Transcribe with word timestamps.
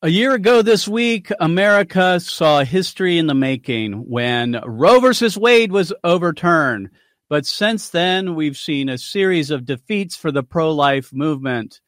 A 0.00 0.08
year 0.08 0.32
ago 0.32 0.62
this 0.62 0.86
week, 0.86 1.32
America 1.40 2.20
saw 2.20 2.62
history 2.62 3.18
in 3.18 3.26
the 3.26 3.34
making 3.34 3.94
when 3.94 4.60
Roe 4.64 5.00
versus 5.00 5.36
Wade 5.36 5.72
was 5.72 5.92
overturned. 6.04 6.90
But 7.28 7.46
since 7.46 7.88
then, 7.88 8.36
we've 8.36 8.56
seen 8.56 8.88
a 8.88 8.96
series 8.96 9.50
of 9.50 9.64
defeats 9.64 10.14
for 10.14 10.30
the 10.30 10.44
pro 10.44 10.72
life 10.72 11.12
movement. 11.12 11.80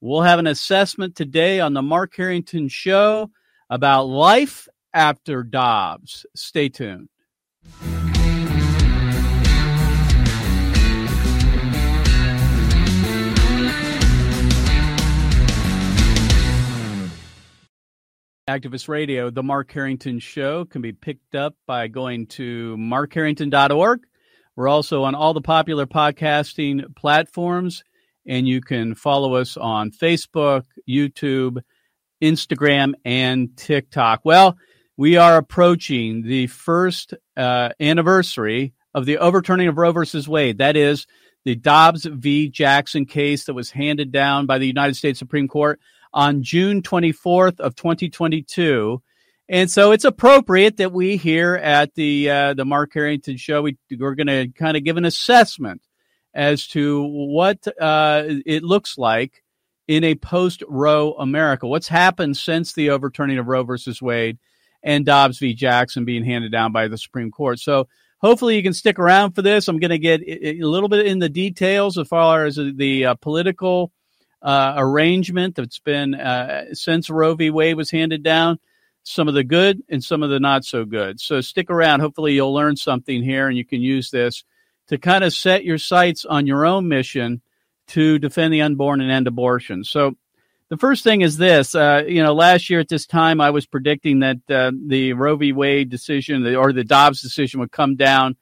We'll 0.00 0.22
have 0.22 0.38
an 0.38 0.46
assessment 0.46 1.14
today 1.14 1.60
on 1.60 1.74
the 1.74 1.82
Mark 1.82 2.16
Harrington 2.16 2.68
Show 2.68 3.30
about 3.68 4.04
life 4.04 4.66
after 4.94 5.42
Dobbs. 5.42 6.24
Stay 6.34 6.70
tuned. 6.70 7.10
Activist 18.48 18.88
Radio, 18.88 19.30
the 19.30 19.42
Mark 19.42 19.70
Harrington 19.70 20.18
Show 20.18 20.64
can 20.64 20.82
be 20.82 20.92
picked 20.92 21.36
up 21.36 21.54
by 21.64 21.86
going 21.86 22.26
to 22.26 22.76
markharrington.org. 22.76 24.00
We're 24.56 24.68
also 24.68 25.04
on 25.04 25.14
all 25.14 25.32
the 25.32 25.40
popular 25.40 25.86
podcasting 25.86 26.94
platforms, 26.96 27.84
and 28.26 28.48
you 28.48 28.60
can 28.60 28.96
follow 28.96 29.36
us 29.36 29.56
on 29.56 29.92
Facebook, 29.92 30.64
YouTube, 30.88 31.58
Instagram, 32.20 32.94
and 33.04 33.56
TikTok. 33.56 34.22
Well, 34.24 34.56
we 34.96 35.16
are 35.16 35.36
approaching 35.36 36.22
the 36.22 36.48
first 36.48 37.14
uh, 37.36 37.68
anniversary 37.78 38.74
of 38.92 39.06
the 39.06 39.18
overturning 39.18 39.68
of 39.68 39.78
Roe 39.78 39.92
versus 39.92 40.28
Wade. 40.28 40.58
That 40.58 40.76
is 40.76 41.06
the 41.44 41.54
Dobbs 41.54 42.06
v. 42.06 42.48
Jackson 42.48 43.06
case 43.06 43.44
that 43.44 43.54
was 43.54 43.70
handed 43.70 44.10
down 44.10 44.46
by 44.46 44.58
the 44.58 44.66
United 44.66 44.96
States 44.96 45.20
Supreme 45.20 45.46
Court 45.46 45.78
on 46.12 46.42
June 46.42 46.82
24th 46.82 47.60
of 47.60 47.74
2022. 47.74 49.02
And 49.48 49.70
so 49.70 49.92
it's 49.92 50.04
appropriate 50.04 50.78
that 50.78 50.92
we 50.92 51.16
here 51.16 51.54
at 51.54 51.94
the 51.94 52.30
uh, 52.30 52.54
the 52.54 52.64
Mark 52.64 52.92
Harrington 52.94 53.36
Show 53.36 53.62
we, 53.62 53.76
we're 53.98 54.14
going 54.14 54.28
to 54.28 54.48
kind 54.48 54.76
of 54.76 54.84
give 54.84 54.96
an 54.96 55.04
assessment 55.04 55.82
as 56.34 56.66
to 56.68 57.02
what 57.02 57.58
uh, 57.80 58.24
it 58.46 58.62
looks 58.62 58.96
like 58.96 59.42
in 59.88 60.04
a 60.04 60.14
post 60.14 60.62
Roe 60.68 61.12
America. 61.14 61.66
What's 61.66 61.88
happened 61.88 62.36
since 62.36 62.72
the 62.72 62.90
overturning 62.90 63.38
of 63.38 63.46
Roe 63.46 63.64
versus 63.64 64.00
Wade 64.00 64.38
and 64.82 65.04
Dobbs 65.04 65.38
v. 65.38 65.54
Jackson 65.54 66.04
being 66.04 66.24
handed 66.24 66.52
down 66.52 66.72
by 66.72 66.88
the 66.88 66.98
Supreme 66.98 67.30
Court. 67.30 67.58
So 67.58 67.88
hopefully 68.18 68.56
you 68.56 68.62
can 68.62 68.72
stick 68.72 68.98
around 68.98 69.32
for 69.32 69.42
this. 69.42 69.68
I'm 69.68 69.78
going 69.78 69.90
to 69.90 69.98
get 69.98 70.22
a 70.22 70.62
little 70.62 70.88
bit 70.88 71.06
in 71.06 71.18
the 71.18 71.28
details 71.28 71.98
as 71.98 72.08
far 72.08 72.46
as 72.46 72.56
the 72.56 73.06
uh, 73.06 73.14
political 73.16 73.92
uh, 74.42 74.74
arrangement 74.76 75.54
that's 75.54 75.78
been 75.78 76.14
uh, 76.14 76.74
since 76.74 77.08
Roe 77.08 77.34
v. 77.34 77.50
Wade 77.50 77.76
was 77.76 77.90
handed 77.90 78.22
down. 78.22 78.58
Some 79.04 79.26
of 79.26 79.34
the 79.34 79.44
good 79.44 79.82
and 79.88 80.02
some 80.02 80.22
of 80.22 80.30
the 80.30 80.38
not 80.38 80.64
so 80.64 80.84
good. 80.84 81.20
So 81.20 81.40
stick 81.40 81.70
around. 81.70 82.00
Hopefully, 82.00 82.34
you'll 82.34 82.54
learn 82.54 82.76
something 82.76 83.22
here 83.22 83.48
and 83.48 83.56
you 83.56 83.64
can 83.64 83.80
use 83.80 84.10
this 84.10 84.44
to 84.88 84.98
kind 84.98 85.24
of 85.24 85.32
set 85.32 85.64
your 85.64 85.78
sights 85.78 86.24
on 86.24 86.46
your 86.46 86.64
own 86.64 86.86
mission 86.88 87.42
to 87.88 88.18
defend 88.18 88.52
the 88.52 88.62
unborn 88.62 89.00
and 89.00 89.10
end 89.10 89.26
abortion. 89.26 89.84
So, 89.84 90.16
the 90.68 90.76
first 90.78 91.04
thing 91.04 91.20
is 91.20 91.36
this 91.36 91.74
uh, 91.74 92.04
you 92.06 92.22
know, 92.22 92.32
last 92.32 92.70
year 92.70 92.80
at 92.80 92.88
this 92.88 93.06
time, 93.06 93.40
I 93.40 93.50
was 93.50 93.66
predicting 93.66 94.20
that 94.20 94.38
uh, 94.48 94.72
the 94.86 95.12
Roe 95.12 95.36
v. 95.36 95.52
Wade 95.52 95.90
decision 95.90 96.46
or 96.54 96.72
the 96.72 96.84
Dobbs 96.84 97.20
decision 97.20 97.60
would 97.60 97.72
come 97.72 97.96
down 97.96 98.36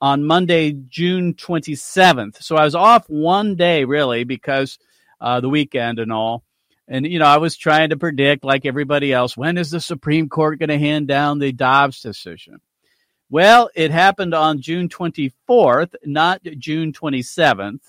on 0.00 0.24
Monday, 0.24 0.72
June 0.88 1.34
27th. 1.34 2.42
So 2.42 2.56
I 2.56 2.64
was 2.64 2.74
off 2.74 3.08
one 3.08 3.56
day, 3.56 3.84
really, 3.84 4.24
because 4.24 4.78
uh, 5.20 5.40
the 5.40 5.48
weekend 5.48 5.98
and 5.98 6.12
all. 6.12 6.44
And, 6.86 7.06
you 7.06 7.18
know, 7.18 7.26
I 7.26 7.38
was 7.38 7.56
trying 7.56 7.90
to 7.90 7.96
predict, 7.96 8.44
like 8.44 8.66
everybody 8.66 9.12
else, 9.12 9.36
when 9.36 9.56
is 9.56 9.70
the 9.70 9.80
Supreme 9.80 10.28
Court 10.28 10.58
going 10.58 10.68
to 10.68 10.78
hand 10.78 11.08
down 11.08 11.38
the 11.38 11.52
Dobbs 11.52 12.02
decision? 12.02 12.60
Well, 13.30 13.70
it 13.74 13.90
happened 13.90 14.34
on 14.34 14.60
June 14.60 14.88
24th, 14.88 15.94
not 16.04 16.42
June 16.58 16.92
27th. 16.92 17.80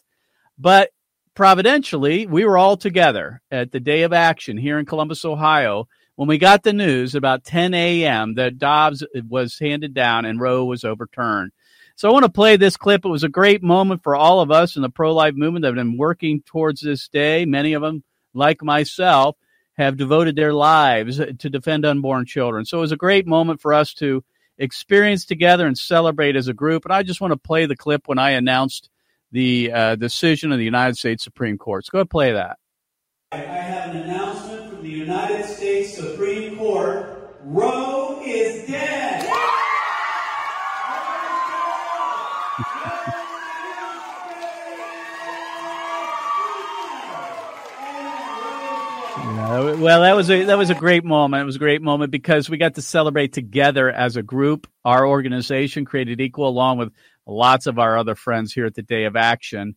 But 0.58 0.92
providentially, 1.36 2.26
we 2.26 2.46
were 2.46 2.58
all 2.58 2.78
together 2.78 3.42
at 3.52 3.72
the 3.72 3.82
day 3.82 4.04
of 4.04 4.14
action 4.14 4.58
here 4.58 4.80
in 4.80 4.86
Columbus, 4.86 5.26
Ohio, 5.26 5.90
when 6.16 6.30
we 6.30 6.38
got 6.38 6.64
the 6.64 6.74
news 6.74 7.14
about 7.14 7.44
10 7.44 7.74
a.m. 7.74 8.36
that 8.36 8.58
Dobbs 8.58 9.04
was 9.28 9.60
handed 9.60 9.94
down 9.94 10.24
and 10.24 10.40
Roe 10.40 10.64
was 10.64 10.86
overturned. 10.86 11.52
So 11.98 12.10
I 12.10 12.12
want 12.12 12.26
to 12.26 12.32
play 12.32 12.58
this 12.58 12.76
clip. 12.76 13.06
It 13.06 13.10
was 13.10 13.24
a 13.24 13.30
great 13.30 13.64
moment 13.64 14.04
for 14.04 14.16
all 14.16 14.42
of 14.42 14.52
us 14.52 14.76
in 14.76 14.82
the 14.82 14.90
pro 14.90 15.14
life 15.14 15.34
movement 15.34 15.64
that 15.64 15.70
have 15.70 15.76
been 15.76 15.98
working 15.98 16.42
towards 16.42 16.82
this 16.82 17.08
day. 17.08 17.46
Many 17.46 17.74
of 17.74 17.82
them, 17.82 18.04
like 18.34 18.62
myself, 18.62 19.38
have 19.78 19.96
devoted 19.96 20.36
their 20.36 20.54
lives 20.54 21.18
to 21.18 21.50
defend 21.50 21.86
unborn 21.86 22.26
children. 22.26 22.66
So 22.66 22.80
it 22.80 22.82
was 22.82 22.92
a 22.92 22.98
great 22.98 23.26
moment 23.26 23.62
for 23.62 23.74
us 23.74 23.94
to 23.96 24.24
experience 24.58 25.26
together 25.26 25.66
and 25.66 25.78
celebrate 25.78 26.36
as 26.36 26.50
a 26.50 26.54
group. 26.54 26.84
And 26.86 26.94
I 26.94 27.04
just 27.04 27.22
want 27.22 27.32
to 27.32 27.38
play 27.38 27.66
the 27.66 27.78
clip 27.78 28.08
when 28.08 28.20
I 28.20 28.32
announced 28.32 28.90
the 29.32 29.72
uh, 29.72 29.96
decision 29.96 30.52
of 30.52 30.58
the 30.58 30.66
United 30.66 30.98
States 30.98 31.24
Supreme 31.24 31.58
Court. 31.58 31.86
So 31.86 31.92
go 31.92 31.98
ahead 32.00 32.10
play 32.10 32.32
that. 32.34 32.58
I 33.32 33.38
have 33.38 33.96
an 33.96 34.02
announcement 34.04 34.70
from 34.70 34.84
the 34.84 34.90
United 34.90 35.46
States 35.46 35.96
Supreme 35.96 36.58
Court. 36.58 37.38
Roe 37.44 38.22
is 38.26 38.68
dead. 38.68 39.45
Well, 49.64 50.02
that 50.02 50.16
was 50.16 50.30
a 50.32 50.46
that 50.46 50.58
was 50.58 50.70
a 50.70 50.76
great 50.76 51.04
moment. 51.04 51.42
It 51.42 51.46
was 51.46 51.56
a 51.56 51.60
great 51.60 51.82
moment 51.82 52.12
because 52.12 52.50
we 52.50 52.58
got 52.58 52.76
to 52.76 52.82
celebrate 52.82 53.34
together 53.34 53.92
as 53.92 54.18
a 54.18 54.24
group. 54.24 54.68
Our 54.84 55.08
organization 55.08 55.86
created 55.86 56.20
equal, 56.20 56.48
along 56.48 56.78
with 56.78 56.94
lots 57.28 57.68
of 57.68 57.78
our 57.78 57.98
other 57.98 58.16
friends 58.16 58.54
here 58.54 58.66
at 58.66 58.76
the 58.76 58.82
Day 58.82 59.06
of 59.06 59.16
Action. 59.16 59.76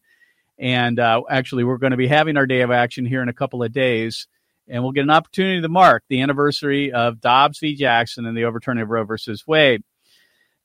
And 0.59 0.99
uh, 0.99 1.23
actually, 1.31 1.65
we're 1.65 1.79
going 1.79 1.91
to 1.93 1.97
be 1.97 2.09
having 2.09 2.37
our 2.37 2.47
Day 2.47 2.63
of 2.63 2.71
Action 2.71 3.05
here 3.05 3.23
in 3.23 3.29
a 3.29 3.35
couple 3.35 3.63
of 3.63 3.73
days, 3.73 4.27
and 4.69 4.83
we'll 4.83 4.93
get 4.93 5.05
an 5.05 5.11
opportunity 5.11 5.61
to 5.61 5.69
mark 5.69 6.03
the 6.09 6.23
anniversary 6.23 6.93
of 6.93 7.21
Dobbs 7.21 7.59
v. 7.59 7.75
Jackson 7.75 8.27
and 8.27 8.37
the 8.37 8.45
overturning 8.45 8.83
of 8.83 8.89
Roe 8.89 9.05
versus 9.05 9.47
Wade. 9.47 9.83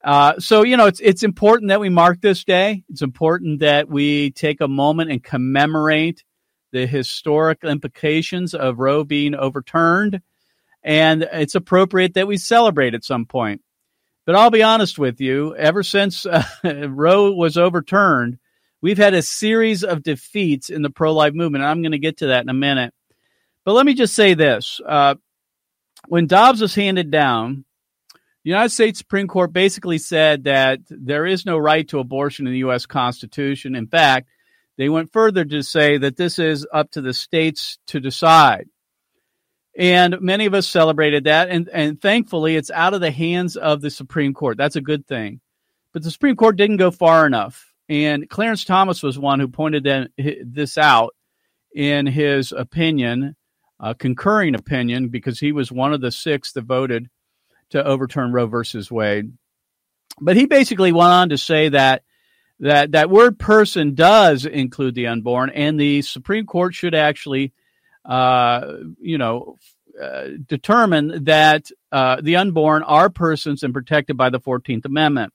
Uh, 0.04 0.40
so 0.40 0.64
you 0.64 0.78
know, 0.78 0.88
it's 0.88 1.00
it's 1.00 1.24
important 1.24 1.70
that 1.70 1.80
we 1.80 1.90
mark 1.90 2.22
this 2.22 2.44
day. 2.44 2.84
It's 2.90 3.02
important 3.02 3.60
that 3.60 3.90
we 3.90 4.32
take 4.32 4.62
a 4.62 4.68
moment 4.68 5.12
and 5.12 5.24
commemorate 5.24 6.24
the 6.74 6.88
historic 6.88 7.64
implications 7.64 8.54
of 8.54 8.80
Roe 8.80 9.04
being 9.04 9.36
overturned, 9.36 10.22
and 10.84 11.24
it's 11.32 11.56
appropriate 11.56 12.16
that 12.16 12.28
we 12.28 12.36
celebrate 12.36 12.96
at 12.96 13.06
some 13.06 13.26
point. 13.26 13.62
But 14.26 14.36
I'll 14.36 14.50
be 14.50 14.64
honest 14.64 14.98
with 14.98 15.22
you, 15.22 15.56
ever 15.56 15.84
since 15.84 16.26
uh, 16.26 16.44
Roe 16.90 17.32
was 17.32 17.58
overturned, 17.58 18.40
we've 18.82 18.98
had 18.98 19.14
a 19.14 19.22
series 19.22 19.84
of 19.84 20.02
defeats 20.02 20.70
in 20.70 20.82
the 20.82 20.90
pro 20.90 21.14
life 21.14 21.34
movement. 21.34 21.64
I'm 21.64 21.84
going 21.84 21.92
to 21.92 22.00
get 22.00 22.18
to 22.18 22.28
that 22.28 22.44
in 22.44 22.50
a 22.50 22.54
minute. 22.54 22.94
But 23.64 23.74
let 23.74 23.86
me 23.86 23.94
just 23.94 24.16
say 24.16 24.34
this. 24.34 24.82
Uh, 24.86 25.16
when 26.08 26.28
Dobbs 26.28 26.60
was 26.60 26.74
handed 26.74 27.12
down, 27.12 27.66
the 28.44 28.50
United 28.50 28.72
States 28.72 28.98
Supreme 28.98 29.28
Court 29.28 29.54
basically 29.54 30.00
said 30.00 30.46
that 30.46 30.80
there 30.90 31.26
is 31.26 31.46
no 31.46 31.58
right 31.58 31.88
to 31.90 32.00
abortion 32.00 32.48
in 32.48 32.52
the 32.54 32.60
U.S. 32.60 32.86
Constitution. 32.86 33.76
In 33.76 33.88
fact, 33.88 34.28
they 34.78 34.90
went 34.90 35.14
further 35.14 35.46
to 35.46 35.62
say 35.62 35.98
that 35.98 36.18
this 36.18 36.40
is 36.40 36.66
up 36.74 36.92
to 36.92 37.02
the 37.02 37.14
states 37.14 37.78
to 37.88 38.00
decide. 38.00 38.68
And 39.78 40.22
many 40.22 40.46
of 40.46 40.54
us 40.54 40.68
celebrated 40.68 41.24
that. 41.24 41.50
And, 41.50 41.70
and 41.70 42.02
thankfully, 42.02 42.56
it's 42.56 42.72
out 42.72 42.94
of 42.94 43.02
the 43.02 43.12
hands 43.12 43.56
of 43.56 43.82
the 43.82 43.90
Supreme 43.90 44.34
Court. 44.34 44.58
That's 44.58 44.76
a 44.76 44.82
good 44.82 45.08
thing. 45.08 45.42
But 45.94 46.04
the 46.04 46.12
Supreme 46.12 46.36
Court 46.36 46.58
didn't 46.58 46.78
go 46.78 46.92
far 46.92 47.26
enough. 47.26 47.74
And 47.90 48.30
Clarence 48.30 48.66
Thomas 48.66 49.04
was 49.04 49.18
one 49.20 49.40
who 49.40 49.48
pointed 49.48 49.84
that, 49.84 50.10
this 50.18 50.78
out 50.78 51.16
in 51.74 52.06
his 52.06 52.52
opinion, 52.52 53.36
uh, 53.80 53.94
concurring 53.94 54.56
opinion, 54.56 55.10
because 55.10 55.40
he 55.40 55.52
was 55.52 55.72
one 55.72 55.94
of 55.94 56.02
the 56.02 56.12
six 56.12 56.54
that 56.54 56.66
voted 56.66 57.10
to 57.72 57.84
overturn 57.84 58.32
Roe 58.32 58.46
versus 58.46 58.92
Wade. 58.92 59.34
But 60.22 60.36
he 60.36 60.46
basically 60.46 60.92
went 60.92 61.12
on 61.12 61.30
to 61.30 61.38
say 61.38 61.70
that 61.70 62.04
that 62.64 62.94
that 62.94 63.10
word 63.10 63.38
person 63.38 63.94
does 63.94 64.46
include 64.46 64.96
the 64.96 65.08
unborn, 65.08 65.50
and 65.50 65.78
the 65.78 66.02
Supreme 66.02 66.46
Court 66.46 66.74
should 66.74 66.96
actually, 66.96 67.52
uh, 68.06 68.78
you 69.02 69.18
know, 69.18 69.58
uh, 70.02 70.28
determine 70.48 71.26
that 71.26 71.70
uh, 71.92 72.22
the 72.22 72.38
unborn 72.38 72.84
are 72.84 73.10
persons 73.10 73.64
and 73.64 73.74
protected 73.74 74.16
by 74.16 74.30
the 74.30 74.40
Fourteenth 74.40 74.86
Amendment. 74.86 75.34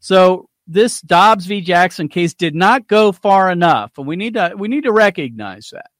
So 0.00 0.48
this 0.66 1.00
Dobbs 1.00 1.46
v. 1.46 1.60
Jackson 1.60 2.08
case 2.08 2.34
did 2.34 2.54
not 2.54 2.88
go 2.88 3.12
far 3.12 3.48
enough, 3.48 3.92
and 3.96 4.06
we 4.06 4.16
need 4.16 4.34
to 4.34 4.54
we 4.58 4.66
need 4.66 4.84
to 4.84 4.92
recognize 4.92 5.70
that. 5.72 5.90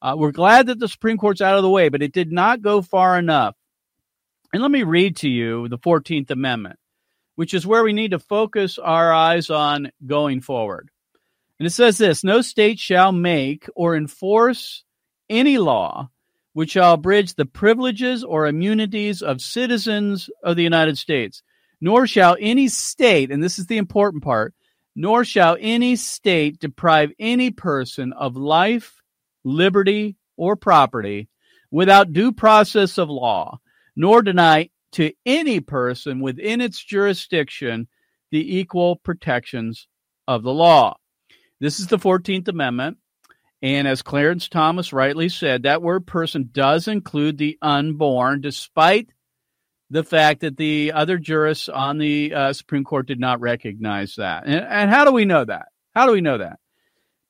Uh, 0.00 0.14
we're 0.16 0.30
glad 0.30 0.68
that 0.68 0.78
the 0.78 0.86
Supreme 0.86 1.18
Court's 1.18 1.40
out 1.40 1.56
of 1.56 1.62
the 1.62 1.70
way, 1.70 1.88
but 1.88 2.02
it 2.02 2.12
did 2.12 2.30
not 2.30 2.62
go 2.62 2.80
far 2.80 3.18
enough. 3.18 3.56
And 4.52 4.62
let 4.62 4.70
me 4.70 4.84
read 4.84 5.16
to 5.16 5.28
you 5.28 5.68
the 5.68 5.78
Fourteenth 5.78 6.30
Amendment 6.30 6.78
which 7.36 7.54
is 7.54 7.66
where 7.66 7.84
we 7.84 7.92
need 7.92 8.10
to 8.10 8.18
focus 8.18 8.78
our 8.78 9.12
eyes 9.12 9.48
on 9.48 9.92
going 10.04 10.40
forward. 10.40 10.90
And 11.58 11.66
it 11.66 11.70
says 11.70 11.96
this 11.96 12.24
No 12.24 12.40
state 12.40 12.78
shall 12.78 13.12
make 13.12 13.68
or 13.74 13.96
enforce 13.96 14.84
any 15.30 15.58
law 15.58 16.10
which 16.52 16.70
shall 16.70 16.94
abridge 16.94 17.34
the 17.34 17.44
privileges 17.44 18.24
or 18.24 18.46
immunities 18.46 19.20
of 19.20 19.42
citizens 19.42 20.30
of 20.42 20.56
the 20.56 20.62
United 20.62 20.96
States. 20.96 21.42
Nor 21.82 22.06
shall 22.06 22.34
any 22.40 22.68
state, 22.68 23.30
and 23.30 23.44
this 23.44 23.58
is 23.58 23.66
the 23.66 23.76
important 23.76 24.24
part, 24.24 24.54
nor 24.94 25.22
shall 25.22 25.58
any 25.60 25.96
state 25.96 26.58
deprive 26.58 27.12
any 27.18 27.50
person 27.50 28.14
of 28.14 28.36
life, 28.36 29.02
liberty, 29.44 30.16
or 30.38 30.56
property 30.56 31.28
without 31.70 32.14
due 32.14 32.32
process 32.32 32.96
of 32.96 33.10
law, 33.10 33.60
nor 33.94 34.22
deny 34.22 34.70
to 34.92 35.12
any 35.24 35.60
person 35.60 36.20
within 36.20 36.60
its 36.60 36.82
jurisdiction 36.82 37.88
the 38.30 38.58
equal 38.58 38.96
protections 38.96 39.88
of 40.26 40.42
the 40.42 40.52
law. 40.52 40.96
This 41.60 41.80
is 41.80 41.86
the 41.86 41.98
14th 41.98 42.48
Amendment. 42.48 42.98
And 43.62 43.88
as 43.88 44.02
Clarence 44.02 44.48
Thomas 44.48 44.92
rightly 44.92 45.28
said, 45.28 45.62
that 45.62 45.82
word 45.82 46.06
person 46.06 46.50
does 46.52 46.88
include 46.88 47.38
the 47.38 47.58
unborn, 47.62 48.42
despite 48.42 49.08
the 49.88 50.04
fact 50.04 50.40
that 50.40 50.56
the 50.56 50.92
other 50.92 51.18
jurists 51.18 51.68
on 51.68 51.98
the 51.98 52.34
uh, 52.34 52.52
Supreme 52.52 52.84
Court 52.84 53.06
did 53.06 53.20
not 53.20 53.40
recognize 53.40 54.16
that. 54.16 54.44
And, 54.46 54.64
and, 54.64 54.90
how 54.90 55.04
do 55.04 55.12
we 55.12 55.24
know 55.24 55.44
that? 55.44 55.68
How 55.94 56.06
do 56.06 56.12
we 56.12 56.20
know 56.20 56.38
that? 56.38 56.58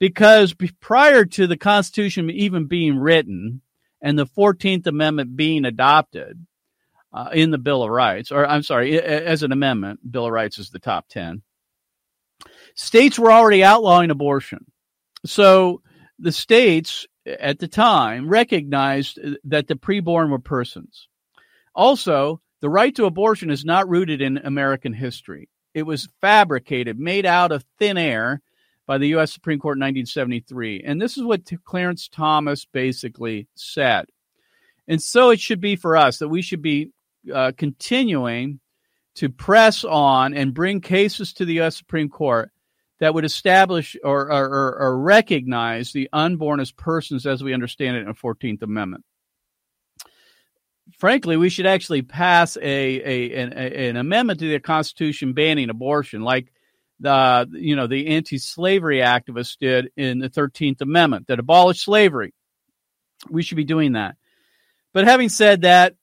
Because 0.01 0.55
prior 0.81 1.25
to 1.25 1.47
the 1.47 1.57
Constitution 1.57 2.31
even 2.31 2.67
being 2.67 2.99
written 2.99 3.61
and 4.03 4.19
the 4.19 4.27
14th 4.27 4.87
Amendment 4.87 5.37
being 5.37 5.65
adopted 5.65 6.47
uh, 7.17 7.31
in 7.33 7.51
the 7.51 7.57
Bill 7.57 7.83
of 7.83 7.89
Rights, 7.89 8.31
or 8.31 8.47
I'm 8.47 8.63
sorry, 8.63 9.01
as 9.01 9.43
an 9.43 9.51
amendment, 9.51 10.01
Bill 10.13 10.27
of 10.27 10.33
Rights 10.33 10.59
is 10.59 10.69
the 10.69 10.79
top 10.79 11.09
10, 11.09 11.41
states 12.75 13.19
were 13.19 13.33
already 13.33 13.65
outlawing 13.65 14.11
abortion. 14.11 14.67
So 15.25 15.81
the 16.19 16.31
states 16.31 17.07
at 17.25 17.59
the 17.59 17.69
time 17.69 18.29
recognized 18.29 19.19
that 19.45 19.67
the 19.67 19.77
preborn 19.77 20.31
were 20.31 20.39
persons. 20.39 21.09
Also, 21.75 22.43
the 22.61 22.69
right 22.69 22.95
to 22.97 23.07
abortion 23.07 23.51
is 23.51 23.65
not 23.65 23.89
rooted 23.89 24.21
in 24.21 24.37
American 24.37 24.93
history. 24.93 25.49
It 25.73 25.85
was 25.85 26.11
fabricated, 26.21 26.99
made 26.99 27.25
out 27.25 27.51
of 27.51 27.65
thin 27.79 27.97
air 27.97 28.43
by 28.87 28.99
the 28.99 29.09
U.S. 29.09 29.33
Supreme 29.33 29.59
Court 29.59 29.79
in 29.79 29.81
1973. 29.81 30.83
And 30.85 31.01
this 31.01 31.17
is 31.17 31.25
what 31.25 31.51
Clarence 31.65 32.09
Thomas 32.09 32.67
basically 32.67 33.49
said. 33.55 34.05
And 34.87 35.03
so 35.03 35.31
it 35.31 35.41
should 35.41 35.61
be 35.61 35.77
for 35.77 35.97
us 35.97 36.19
that 36.19 36.29
we 36.29 36.43
should 36.43 36.63
be 36.63 36.93
uh, 37.33 37.53
continuing 37.57 38.61
to 39.17 39.29
press 39.29 39.85
on 39.85 40.35
and 40.35 40.55
bring 40.55 40.81
cases 40.81 41.33
to 41.35 41.45
the 41.45 41.55
U.S. 41.55 41.77
Supreme 41.77 42.09
Court 42.09 42.51
that 43.01 43.15
would 43.15 43.25
establish 43.25 43.97
or, 44.03 44.33
or, 44.33 44.79
or 44.79 44.99
recognize 44.99 45.93
the 45.93 46.09
unborn 46.13 46.61
as 46.61 46.73
persons 46.73 47.27
as 47.27 47.43
we 47.43 47.53
understand 47.53 47.97
it 47.97 48.01
in 48.01 48.07
the 48.07 48.15
14th 48.15 48.63
Amendment. 48.63 49.05
Frankly, 50.99 51.37
we 51.37 51.49
should 51.49 51.67
actually 51.67 52.03
pass 52.03 52.57
a, 52.57 52.63
a, 52.63 53.35
an, 53.35 53.53
a, 53.53 53.89
an 53.89 53.97
amendment 53.97 54.41
to 54.41 54.51
the 54.51 54.61
Constitution 54.61 55.33
banning 55.33 55.69
abortion, 55.69 56.23
like 56.23 56.53
the 57.01 57.47
you 57.53 57.77
know 57.77 57.87
the 57.87 58.07
anti-slavery 58.07 58.99
activists 58.99 59.59
did 59.59 59.91
in 59.97 60.19
the 60.19 60.31
13th 60.31 60.81
Amendment 60.81 61.27
that 61.27 61.39
abolished 61.39 61.85
slavery. 61.85 62.33
We 63.29 63.43
should 63.43 63.57
be 63.57 63.65
doing 63.65 63.93
that. 63.93 64.17
But 64.95 65.05
having 65.05 65.29
said 65.29 65.63
that, 65.63 65.95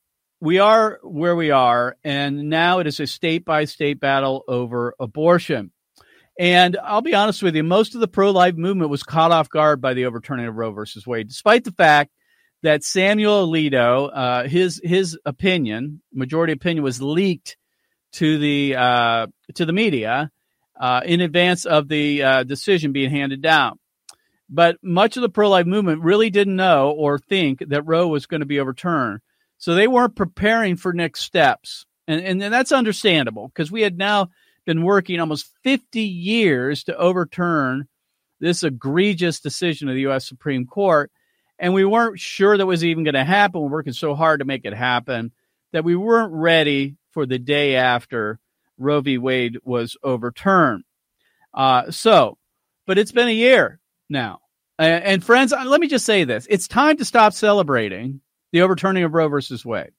we 0.43 0.59
are 0.59 0.99
where 1.03 1.37
we 1.37 1.51
are, 1.51 1.95
and 2.03 2.49
now 2.49 2.79
it 2.79 2.87
is 2.87 2.99
a 2.99 3.07
state 3.07 3.45
by 3.45 3.63
state 3.63 4.01
battle 4.01 4.43
over 4.49 4.93
abortion. 4.99 5.71
And 6.37 6.75
I'll 6.83 7.01
be 7.01 7.15
honest 7.15 7.41
with 7.41 7.55
you, 7.55 7.63
most 7.63 7.95
of 7.95 8.01
the 8.01 8.09
pro 8.09 8.31
life 8.31 8.55
movement 8.55 8.89
was 8.89 9.03
caught 9.03 9.31
off 9.31 9.47
guard 9.47 9.79
by 9.79 9.93
the 9.93 10.03
overturning 10.05 10.47
of 10.47 10.55
Roe 10.55 10.71
versus 10.71 11.07
Wade, 11.07 11.29
despite 11.29 11.63
the 11.63 11.71
fact 11.71 12.11
that 12.61 12.83
Samuel 12.83 13.47
Alito, 13.47 14.09
uh, 14.13 14.47
his 14.49 14.81
his 14.83 15.17
opinion, 15.25 16.01
majority 16.11 16.51
opinion, 16.51 16.83
was 16.83 17.01
leaked 17.01 17.55
to 18.13 18.37
the 18.37 18.75
uh, 18.75 19.27
to 19.55 19.65
the 19.65 19.71
media 19.71 20.29
uh, 20.77 21.01
in 21.05 21.21
advance 21.21 21.63
of 21.63 21.87
the 21.87 22.21
uh, 22.21 22.43
decision 22.43 22.91
being 22.91 23.11
handed 23.11 23.41
down. 23.41 23.79
But 24.49 24.75
much 24.83 25.15
of 25.15 25.21
the 25.21 25.29
pro 25.29 25.49
life 25.49 25.67
movement 25.67 26.03
really 26.03 26.29
didn't 26.29 26.57
know 26.57 26.91
or 26.91 27.17
think 27.17 27.63
that 27.69 27.87
Roe 27.87 28.09
was 28.09 28.25
going 28.25 28.41
to 28.41 28.45
be 28.45 28.59
overturned, 28.59 29.21
so 29.63 29.75
they 29.75 29.87
weren't 29.87 30.17
preparing 30.17 30.75
for 30.75 30.91
next 30.91 31.21
steps, 31.21 31.85
and 32.05 32.19
and, 32.19 32.53
that's 32.53 32.73
understandable 32.73 33.47
because 33.47 33.71
we 33.71 33.81
had 33.81 33.97
now 33.97 34.27
been 34.65 34.83
working 34.83 35.21
almost 35.21 35.49
50 35.63 36.01
years 36.01 36.83
to 36.83 36.97
overturn 36.97 37.87
this 38.41 38.63
egregious 38.63 39.39
decision 39.39 39.87
of 39.87 39.95
the 39.95 40.01
U.S. 40.01 40.27
Supreme 40.27 40.65
Court. 40.65 41.11
And 41.57 41.73
we 41.73 41.85
weren't 41.85 42.19
sure 42.19 42.57
that 42.57 42.65
was 42.65 42.83
even 42.83 43.05
going 43.05 43.13
to 43.13 43.23
happen. 43.23 43.61
We're 43.61 43.69
working 43.69 43.93
so 43.93 44.15
hard 44.15 44.41
to 44.41 44.45
make 44.45 44.65
it 44.65 44.73
happen 44.73 45.31
that 45.71 45.85
we 45.85 45.95
weren't 45.95 46.33
ready 46.33 46.97
for 47.11 47.25
the 47.25 47.39
day 47.39 47.77
after 47.77 48.41
Roe 48.77 48.99
v. 48.99 49.17
Wade 49.17 49.59
was 49.63 49.95
overturned. 50.03 50.83
Uh, 51.53 51.89
so, 51.89 52.37
but 52.85 52.97
it's 52.97 53.13
been 53.13 53.29
a 53.29 53.31
year 53.31 53.79
now. 54.09 54.41
And, 54.77 55.05
and 55.05 55.23
friends, 55.23 55.53
let 55.53 55.79
me 55.79 55.87
just 55.87 56.05
say 56.05 56.25
this 56.25 56.47
it's 56.49 56.67
time 56.67 56.97
to 56.97 57.05
stop 57.05 57.31
celebrating 57.31 58.19
the 58.53 58.61
overturning 58.61 59.03
of 59.03 59.13
Roe 59.13 59.27
versus 59.27 59.65
Wade. 59.65 59.91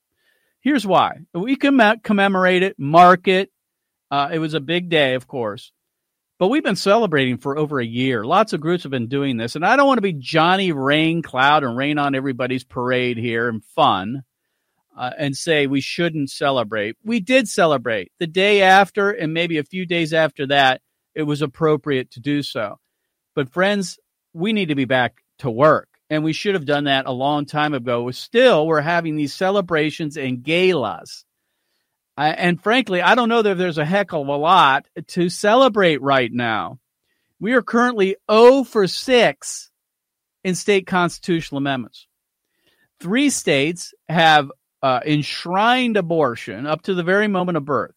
Here's 0.62 0.86
why 0.86 1.18
we 1.34 1.56
can 1.56 2.00
commemorate 2.02 2.62
it, 2.62 2.78
mark 2.78 3.28
it, 3.28 3.50
uh, 4.10 4.30
it 4.32 4.38
was 4.38 4.54
a 4.54 4.60
big 4.60 4.88
day, 4.88 5.14
of 5.14 5.26
course, 5.26 5.72
but 6.38 6.48
we've 6.48 6.64
been 6.64 6.76
celebrating 6.76 7.36
for 7.36 7.58
over 7.58 7.78
a 7.78 7.84
year. 7.84 8.24
Lots 8.24 8.54
of 8.54 8.62
groups 8.62 8.84
have 8.84 8.90
been 8.90 9.08
doing 9.08 9.36
this, 9.36 9.56
and 9.56 9.66
I 9.66 9.76
don't 9.76 9.86
want 9.86 9.98
to 9.98 10.02
be 10.02 10.14
Johnny 10.14 10.72
Rain 10.72 11.20
Cloud 11.20 11.64
and 11.64 11.76
rain 11.76 11.98
on 11.98 12.14
everybody's 12.14 12.64
parade 12.64 13.18
here 13.18 13.50
and 13.50 13.62
fun. 13.62 14.22
Uh, 14.96 15.10
and 15.18 15.36
say 15.36 15.66
we 15.66 15.80
shouldn't 15.80 16.30
celebrate. 16.30 16.96
We 17.02 17.18
did 17.18 17.48
celebrate 17.48 18.12
the 18.20 18.28
day 18.28 18.62
after, 18.62 19.10
and 19.10 19.34
maybe 19.34 19.58
a 19.58 19.64
few 19.64 19.86
days 19.86 20.12
after 20.12 20.46
that, 20.46 20.82
it 21.16 21.24
was 21.24 21.42
appropriate 21.42 22.12
to 22.12 22.20
do 22.20 22.44
so. 22.44 22.78
But, 23.34 23.52
friends, 23.52 23.98
we 24.32 24.52
need 24.52 24.68
to 24.68 24.76
be 24.76 24.84
back 24.84 25.24
to 25.38 25.50
work. 25.50 25.88
And 26.10 26.22
we 26.22 26.32
should 26.32 26.54
have 26.54 26.66
done 26.66 26.84
that 26.84 27.06
a 27.06 27.12
long 27.12 27.46
time 27.46 27.74
ago. 27.74 28.10
Still, 28.10 28.66
we're 28.66 28.80
having 28.80 29.16
these 29.16 29.34
celebrations 29.34 30.16
and 30.16 30.42
galas 30.42 31.24
I, 32.16 32.28
and 32.30 32.62
frankly, 32.62 33.02
I 33.02 33.14
don't 33.14 33.28
know 33.28 33.42
that 33.42 33.58
there's 33.58 33.78
a 33.78 33.84
heck 33.84 34.12
of 34.12 34.28
a 34.28 34.36
lot 34.36 34.86
to 35.08 35.28
celebrate 35.28 36.00
right 36.00 36.32
now. 36.32 36.78
We 37.40 37.54
are 37.54 37.62
currently 37.62 38.16
0 38.30 38.64
for 38.64 38.86
6 38.86 39.70
in 40.44 40.54
state 40.54 40.86
constitutional 40.86 41.58
amendments. 41.58 42.06
Three 43.00 43.30
states 43.30 43.92
have 44.08 44.50
uh, 44.82 45.00
enshrined 45.04 45.96
abortion 45.96 46.66
up 46.66 46.82
to 46.82 46.94
the 46.94 47.02
very 47.02 47.26
moment 47.26 47.56
of 47.56 47.64
birth. 47.64 47.94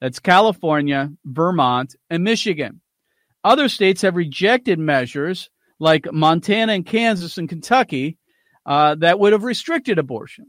That's 0.00 0.20
California, 0.20 1.12
Vermont, 1.24 1.96
and 2.10 2.22
Michigan. 2.22 2.80
Other 3.42 3.68
states 3.68 4.02
have 4.02 4.14
rejected 4.14 4.78
measures 4.78 5.50
like 5.82 6.10
Montana 6.12 6.74
and 6.74 6.86
Kansas 6.86 7.38
and 7.38 7.48
Kentucky 7.48 8.16
uh, 8.64 8.94
that 8.94 9.18
would 9.18 9.32
have 9.32 9.42
restricted 9.42 9.98
abortion. 9.98 10.46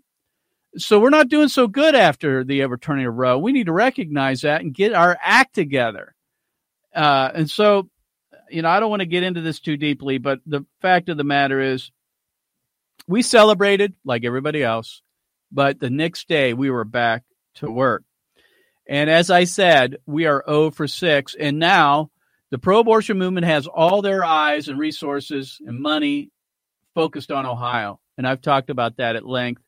So 0.77 0.99
we're 0.99 1.09
not 1.09 1.27
doing 1.27 1.47
so 1.47 1.67
good 1.67 1.95
after 1.95 2.43
the 2.43 2.61
overturning 2.61 3.07
of 3.07 3.15
Roe. 3.15 3.39
We 3.39 3.51
need 3.51 3.65
to 3.65 3.73
recognize 3.73 4.41
that 4.41 4.61
and 4.61 4.75
get 4.75 4.93
our 4.93 5.17
act 5.19 5.55
together. 5.55 6.13
Uh, 6.95 7.31
and 7.33 7.49
so, 7.49 7.89
you 8.51 8.61
know, 8.61 8.69
I 8.69 8.79
don't 8.79 8.91
want 8.91 8.99
to 8.99 9.07
get 9.07 9.23
into 9.23 9.41
this 9.41 9.59
too 9.59 9.75
deeply, 9.75 10.19
but 10.19 10.39
the 10.45 10.67
fact 10.83 11.09
of 11.09 11.17
the 11.17 11.23
matter 11.23 11.59
is, 11.59 11.91
we 13.07 13.23
celebrated 13.23 13.95
like 14.05 14.25
everybody 14.25 14.61
else, 14.61 15.01
but 15.51 15.79
the 15.79 15.89
next 15.89 16.27
day 16.27 16.53
we 16.53 16.69
were 16.69 16.85
back 16.85 17.23
to 17.55 17.71
work. 17.71 18.03
And 18.87 19.09
as 19.09 19.31
I 19.31 19.45
said, 19.45 19.97
we 20.05 20.27
are 20.27 20.43
0 20.47 20.71
for 20.71 20.87
6. 20.87 21.35
And 21.39 21.57
now 21.57 22.11
the 22.53 22.59
pro 22.59 22.81
abortion 22.81 23.17
movement 23.17 23.47
has 23.47 23.65
all 23.65 24.03
their 24.03 24.23
eyes 24.23 24.67
and 24.67 24.77
resources 24.77 25.59
and 25.65 25.79
money 25.79 26.29
focused 26.93 27.31
on 27.31 27.47
Ohio. 27.47 27.99
And 28.15 28.27
I've 28.27 28.43
talked 28.43 28.69
about 28.69 28.97
that 28.97 29.15
at 29.15 29.25
length 29.25 29.63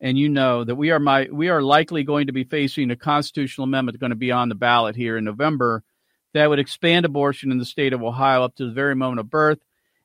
and 0.00 0.18
you 0.18 0.28
know 0.28 0.64
that 0.64 0.74
we 0.74 0.90
are 0.90 0.98
my 0.98 1.28
we 1.30 1.50
are 1.50 1.62
likely 1.62 2.02
going 2.02 2.26
to 2.26 2.32
be 2.32 2.42
facing 2.42 2.90
a 2.90 2.96
constitutional 2.96 3.66
amendment 3.66 4.00
going 4.00 4.10
to 4.10 4.16
be 4.16 4.32
on 4.32 4.48
the 4.48 4.56
ballot 4.56 4.96
here 4.96 5.16
in 5.16 5.22
November 5.22 5.84
that 6.34 6.50
would 6.50 6.58
expand 6.58 7.06
abortion 7.06 7.52
in 7.52 7.58
the 7.58 7.64
state 7.64 7.92
of 7.92 8.02
Ohio 8.02 8.42
up 8.42 8.56
to 8.56 8.66
the 8.66 8.72
very 8.72 8.96
moment 8.96 9.20
of 9.20 9.30
birth. 9.30 9.60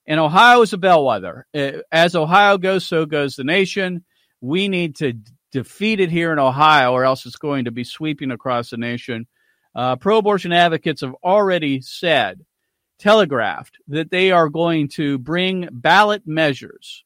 And 0.05 0.19
Ohio 0.19 0.61
is 0.61 0.73
a 0.73 0.77
bellwether. 0.77 1.47
Uh, 1.55 1.79
as 1.91 2.15
Ohio 2.15 2.59
goes, 2.59 2.85
so 2.85 3.07
goes 3.07 3.35
the 3.35 3.43
nation. 3.43 4.05
We 4.41 4.67
need 4.67 4.97
to 4.97 5.13
defeat 5.51 5.99
it 5.99 6.11
here 6.11 6.31
in 6.31 6.37
Ohio, 6.37 6.93
or 6.93 7.03
else 7.03 7.25
it's 7.25 7.37
going 7.37 7.65
to 7.65 7.71
be 7.71 7.83
sweeping 7.83 8.29
across 8.29 8.69
the 8.69 8.77
nation. 8.77 9.25
Uh, 9.73 9.95
Pro 9.95 10.17
abortion 10.17 10.51
advocates 10.51 11.01
have 11.01 11.15
already 11.23 11.81
said, 11.81 12.45
telegraphed, 12.99 13.77
that 13.87 14.11
they 14.11 14.31
are 14.31 14.49
going 14.49 14.89
to 14.89 15.17
bring 15.17 15.67
ballot 15.71 16.23
measures 16.25 17.03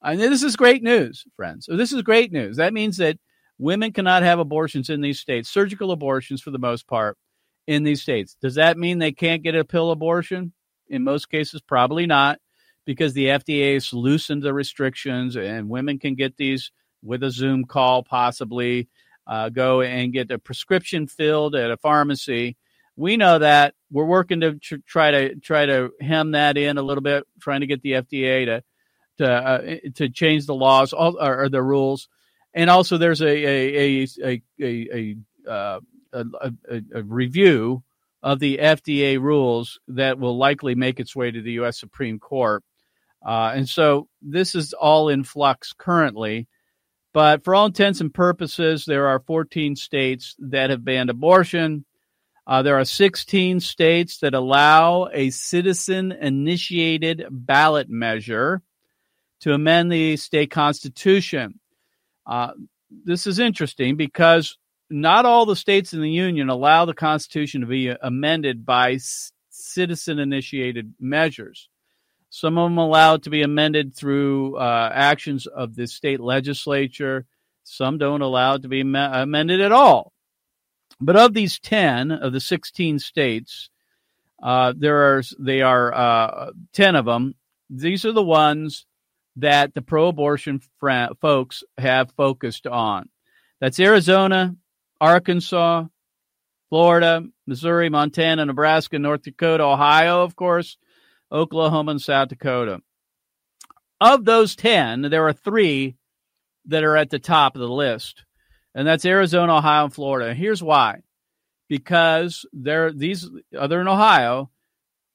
And 0.02 0.20
this 0.20 0.44
is 0.44 0.56
great 0.56 0.84
news, 0.84 1.26
friends. 1.36 1.66
So 1.66 1.78
this 1.78 1.94
is 1.94 2.02
great 2.02 2.34
news. 2.34 2.58
That 2.58 2.74
means 2.74 2.98
that 2.98 3.18
women 3.58 3.94
cannot 3.94 4.24
have 4.24 4.40
abortions 4.40 4.90
in 4.90 5.02
these 5.02 5.20
states, 5.20 5.50
surgical 5.50 5.92
abortions 5.92 6.42
for 6.42 6.52
the 6.52 6.60
most 6.60 6.86
part 6.86 7.18
in 7.68 7.84
these 7.84 8.02
states. 8.02 8.36
Does 8.42 8.56
that 8.56 8.78
mean 8.78 9.00
they 9.00 9.12
can't 9.12 9.44
get 9.44 9.56
a 9.56 9.66
pill 9.66 9.92
abortion? 9.92 10.54
In 10.88 11.04
most 11.04 11.30
cases, 11.30 11.62
probably 11.62 12.06
not 12.06 12.40
because 12.86 13.14
the 13.14 13.28
FDA 13.28 13.74
has 13.74 13.92
loosened 13.92 14.44
the 14.44 14.54
restrictions 14.54 15.36
and 15.36 15.70
women 15.70 15.98
can 15.98 16.16
get 16.16 16.38
these 16.38 16.72
with 17.02 17.24
a 17.24 17.32
Zoom 17.32 17.66
call, 17.66 18.04
possibly 18.04 18.88
uh, 19.28 19.50
go 19.50 19.82
and 19.82 20.14
get 20.14 20.32
a 20.32 20.40
prescription 20.40 21.08
filled 21.08 21.56
at 21.56 21.72
a 21.72 21.78
pharmacy. 21.78 22.58
We 22.96 23.18
know 23.18 23.40
that 23.40 23.74
we're 23.92 24.06
working 24.06 24.42
to 24.42 24.56
tr- 24.56 24.76
try 24.86 25.12
to 25.12 25.36
try 25.36 25.66
to 25.66 25.92
hem 26.00 26.32
that 26.32 26.58
in 26.58 26.78
a 26.78 26.82
little 26.82 27.02
bit, 27.02 27.26
trying 27.40 27.62
to 27.62 27.68
get 27.68 27.82
the 27.82 27.94
FDA 27.94 28.46
to 28.46 28.64
to 29.18 29.32
uh, 29.32 29.76
to 29.96 30.10
change 30.10 30.46
the 30.46 30.56
laws 30.56 30.94
or, 30.94 31.44
or, 31.44 31.50
the 31.50 31.64
rules. 31.64 32.10
And 32.54 32.70
also, 32.70 32.98
there's 32.98 33.22
a 33.22 33.28
a 33.28 34.08
a 34.24 34.42
a, 34.62 35.16
a, 35.48 35.50
uh, 35.50 35.80
a, 36.16 36.52
a, 36.70 36.82
a 36.96 37.04
review 37.04 37.84
of 38.24 38.40
the 38.40 38.58
FDA 38.58 39.20
rules 39.20 39.80
that 39.90 40.18
will 40.18 40.38
likely 40.38 40.76
make 40.76 41.00
its 41.00 41.16
way 41.16 41.32
to 41.32 41.42
the 41.42 41.54
U.S. 41.54 41.80
Supreme 41.80 42.20
Court 42.20 42.64
uh, 43.26 43.54
and 43.56 43.68
so 43.68 44.08
this 44.22 44.54
is 44.54 44.74
all 44.74 45.10
in 45.10 45.24
flux 45.24 45.74
currently. 45.74 46.48
But 47.12 47.44
for 47.44 47.56
all 47.56 47.66
intents 47.66 48.02
and 48.02 48.14
purposes, 48.14 48.86
there 48.86 49.08
are 49.08 49.20
14 49.20 49.76
states 49.76 50.36
that 50.40 50.70
have 50.70 50.86
banned 50.86 51.10
abortion. 51.10 51.86
Uh, 52.46 52.62
there 52.62 52.78
are 52.78 52.86
16 52.86 53.62
states 53.62 54.20
that 54.20 54.36
allow 54.36 55.10
a 55.12 55.32
citizen 55.32 56.12
initiated 56.12 57.26
ballot 57.32 57.90
measure 57.90 58.62
to 59.40 59.54
amend 59.54 59.92
the 59.92 60.18
state 60.18 60.52
constitution. 60.52 61.60
Uh, 62.28 62.52
this 63.06 63.26
is 63.26 63.40
interesting 63.40 63.96
because 63.96 64.58
not 64.90 65.26
all 65.26 65.46
the 65.46 65.56
states 65.56 65.94
in 65.94 66.02
the 66.02 66.10
union 66.10 66.50
allow 66.50 66.86
the 66.86 66.94
constitution 66.94 67.62
to 67.62 67.68
be 67.68 67.90
amended 67.90 68.66
by 68.66 68.98
citizen 69.50 70.20
initiated 70.20 70.94
measures. 71.00 71.70
Some 72.30 72.58
of 72.58 72.70
them 72.70 72.78
allow 72.78 73.16
it 73.16 73.24
to 73.24 73.30
be 73.30 73.44
amended 73.44 73.96
through 73.96 74.58
uh, 74.58 74.92
actions 74.94 75.48
of 75.48 75.76
the 75.76 75.88
state 75.88 76.20
legislature. 76.20 77.26
Some 77.64 77.98
don't 77.98 78.22
allow 78.22 78.56
it 78.56 78.64
to 78.64 78.68
be 78.68 78.82
am- 78.82 78.96
amended 78.96 79.62
at 79.62 79.72
all. 79.72 80.12
But 81.00 81.16
of 81.16 81.34
these 81.34 81.60
10 81.60 82.12
of 82.12 82.34
the 82.34 82.40
16 82.40 83.00
states, 83.00 83.70
uh, 84.44 84.74
there 84.78 85.18
are 85.18 85.24
they 85.40 85.62
are 85.62 85.94
uh, 85.94 86.52
10 86.74 86.96
of 86.96 87.06
them. 87.06 87.36
These 87.70 88.06
are 88.06 88.12
the 88.12 88.24
ones 88.24 88.86
that 89.38 89.74
the 89.74 89.82
pro-abortion 89.82 90.62
fr- 90.80 91.14
folks 91.20 91.64
have 91.78 92.12
focused 92.12 92.68
on. 92.68 93.10
That's 93.60 93.80
Arizona, 93.80 94.56
Arkansas, 95.00 95.86
Florida, 96.70 97.24
Missouri, 97.46 97.90
Montana, 97.90 98.46
Nebraska, 98.46 99.00
North 99.00 99.24
Dakota, 99.24 99.64
Ohio, 99.64 100.24
of 100.24 100.36
course, 100.36 100.78
Oklahoma, 101.32 101.92
and 101.92 102.02
South 102.02 102.30
Dakota. 102.30 102.82
Of 104.02 104.26
those 104.26 104.56
10, 104.56 105.04
there 105.04 105.28
are 105.28 105.34
three 105.34 105.96
that 106.66 106.84
are 106.84 106.98
at 106.98 107.10
the 107.10 107.20
top 107.20 107.56
of 107.56 107.62
the 107.62 107.70
list, 107.70 108.26
and 108.74 108.88
that's 108.88 109.06
Arizona, 109.06 109.58
Ohio, 109.58 109.86
and 109.86 109.94
Florida. 109.94 110.34
Here's 110.34 110.64
why 110.64 111.02
because 111.68 112.46
there 112.54 112.92
these 112.92 113.30
other 113.58 113.82
in 113.82 113.88
Ohio 113.88 114.50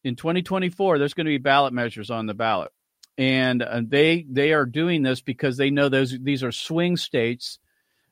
in 0.05 0.17
2024 0.17 0.99
there's 0.99 1.15
going 1.15 1.27
to 1.27 1.31
be 1.31 1.39
ballot 1.39 1.73
measures 1.73 2.11
on 2.11 2.27
the 2.27 2.35
ballot 2.35 2.73
and 3.19 3.63
uh, 3.63 3.81
they 3.85 4.27
they 4.29 4.53
are 4.53 4.67
doing 4.67 5.03
this 5.03 5.21
because 5.21 5.57
they 5.57 5.71
know 5.71 5.89
those 5.89 6.17
these 6.21 6.43
are 6.43 6.53
swing 6.53 6.97
states 6.97 7.59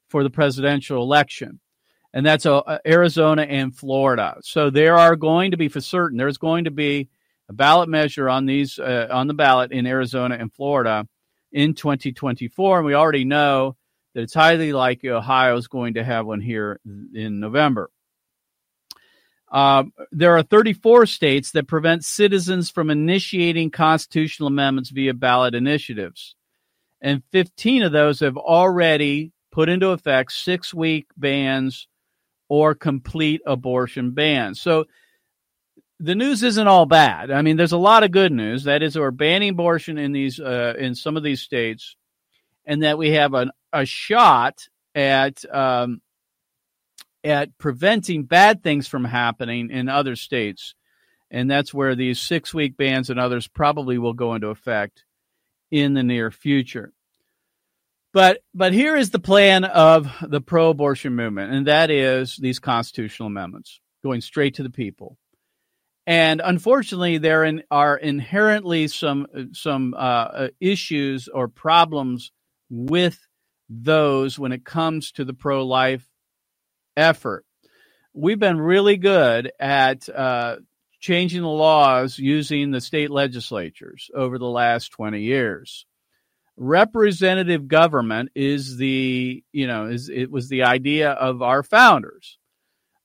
for 0.08 0.22
the 0.22 0.30
presidential 0.30 1.02
election 1.02 1.60
and 2.12 2.24
that's 2.24 2.46
uh, 2.46 2.78
Arizona 2.86 3.42
and 3.42 3.74
Florida 3.76 4.36
so 4.40 4.70
there 4.70 4.96
are 4.96 5.16
going 5.16 5.50
to 5.50 5.56
be 5.56 5.68
for 5.68 5.80
certain 5.80 6.18
there's 6.18 6.38
going 6.38 6.64
to 6.64 6.70
be 6.70 7.08
a 7.48 7.52
ballot 7.52 7.88
measure 7.88 8.28
on 8.28 8.46
these 8.46 8.78
uh, 8.78 9.08
on 9.10 9.26
the 9.26 9.34
ballot 9.34 9.72
in 9.72 9.86
Arizona 9.86 10.36
and 10.38 10.52
Florida 10.52 11.06
in 11.52 11.74
2024, 11.74 12.78
and 12.78 12.86
we 12.86 12.94
already 12.94 13.24
know 13.24 13.76
that 14.14 14.22
it's 14.22 14.34
highly 14.34 14.72
likely 14.72 15.10
Ohio 15.10 15.56
is 15.56 15.68
going 15.68 15.94
to 15.94 16.04
have 16.04 16.26
one 16.26 16.40
here 16.40 16.80
in 16.84 17.40
November. 17.40 17.90
Uh, 19.50 19.84
there 20.12 20.36
are 20.36 20.42
34 20.42 21.06
states 21.06 21.52
that 21.52 21.66
prevent 21.66 22.04
citizens 22.04 22.70
from 22.70 22.90
initiating 22.90 23.70
constitutional 23.70 24.48
amendments 24.48 24.90
via 24.90 25.14
ballot 25.14 25.54
initiatives. 25.54 26.34
And 27.00 27.22
15 27.32 27.84
of 27.84 27.92
those 27.92 28.20
have 28.20 28.36
already 28.36 29.32
put 29.58 29.68
into 29.68 29.88
effect 29.88 30.30
six 30.30 30.72
week 30.72 31.08
bans 31.16 31.88
or 32.48 32.76
complete 32.76 33.40
abortion 33.44 34.12
bans. 34.12 34.60
So 34.60 34.84
the 35.98 36.14
news 36.14 36.44
isn't 36.44 36.68
all 36.68 36.86
bad. 36.86 37.32
I 37.32 37.42
mean, 37.42 37.56
there's 37.56 37.72
a 37.72 37.76
lot 37.76 38.04
of 38.04 38.12
good 38.12 38.30
news. 38.30 38.62
That 38.62 38.84
is, 38.84 38.96
we're 38.96 39.10
banning 39.10 39.48
abortion 39.48 39.98
in 39.98 40.12
these 40.12 40.38
uh, 40.38 40.74
in 40.78 40.94
some 40.94 41.16
of 41.16 41.24
these 41.24 41.42
states, 41.42 41.96
and 42.66 42.84
that 42.84 42.98
we 42.98 43.10
have 43.10 43.34
an, 43.34 43.50
a 43.72 43.84
shot 43.84 44.68
at 44.94 45.44
um, 45.52 46.02
at 47.24 47.58
preventing 47.58 48.26
bad 48.26 48.62
things 48.62 48.86
from 48.86 49.04
happening 49.04 49.70
in 49.70 49.88
other 49.88 50.14
states, 50.14 50.76
and 51.32 51.50
that's 51.50 51.74
where 51.74 51.96
these 51.96 52.20
six 52.20 52.54
week 52.54 52.76
bans 52.76 53.10
and 53.10 53.18
others 53.18 53.48
probably 53.48 53.98
will 53.98 54.14
go 54.14 54.36
into 54.36 54.50
effect 54.50 55.04
in 55.72 55.94
the 55.94 56.04
near 56.04 56.30
future. 56.30 56.92
But 58.12 58.40
but 58.54 58.72
here 58.72 58.96
is 58.96 59.10
the 59.10 59.18
plan 59.18 59.64
of 59.64 60.10
the 60.22 60.40
pro-abortion 60.40 61.14
movement, 61.14 61.52
and 61.52 61.66
that 61.66 61.90
is 61.90 62.36
these 62.36 62.58
constitutional 62.58 63.26
amendments 63.26 63.80
going 64.02 64.20
straight 64.20 64.54
to 64.54 64.62
the 64.62 64.70
people 64.70 65.18
and 66.08 66.40
unfortunately, 66.42 67.18
there 67.18 67.44
in, 67.44 67.64
are 67.70 67.94
inherently 67.94 68.88
some 68.88 69.26
some 69.52 69.94
uh, 69.94 70.48
issues 70.58 71.28
or 71.28 71.48
problems 71.48 72.32
with 72.70 73.18
those 73.68 74.38
when 74.38 74.52
it 74.52 74.64
comes 74.64 75.12
to 75.12 75.26
the 75.26 75.34
pro 75.34 75.66
life 75.66 76.08
effort. 76.96 77.44
We've 78.14 78.38
been 78.38 78.58
really 78.58 78.96
good 78.96 79.52
at 79.60 80.08
uh, 80.08 80.56
changing 80.98 81.42
the 81.42 81.48
laws 81.48 82.18
using 82.18 82.70
the 82.70 82.80
state 82.80 83.10
legislatures 83.10 84.10
over 84.14 84.38
the 84.38 84.48
last 84.48 84.92
20 84.92 85.20
years. 85.20 85.84
Representative 86.60 87.68
government 87.68 88.30
is 88.34 88.76
the, 88.76 89.44
you 89.52 89.66
know, 89.66 89.86
is 89.86 90.08
it 90.08 90.30
was 90.30 90.48
the 90.48 90.64
idea 90.64 91.12
of 91.12 91.40
our 91.40 91.62
founders. 91.62 92.38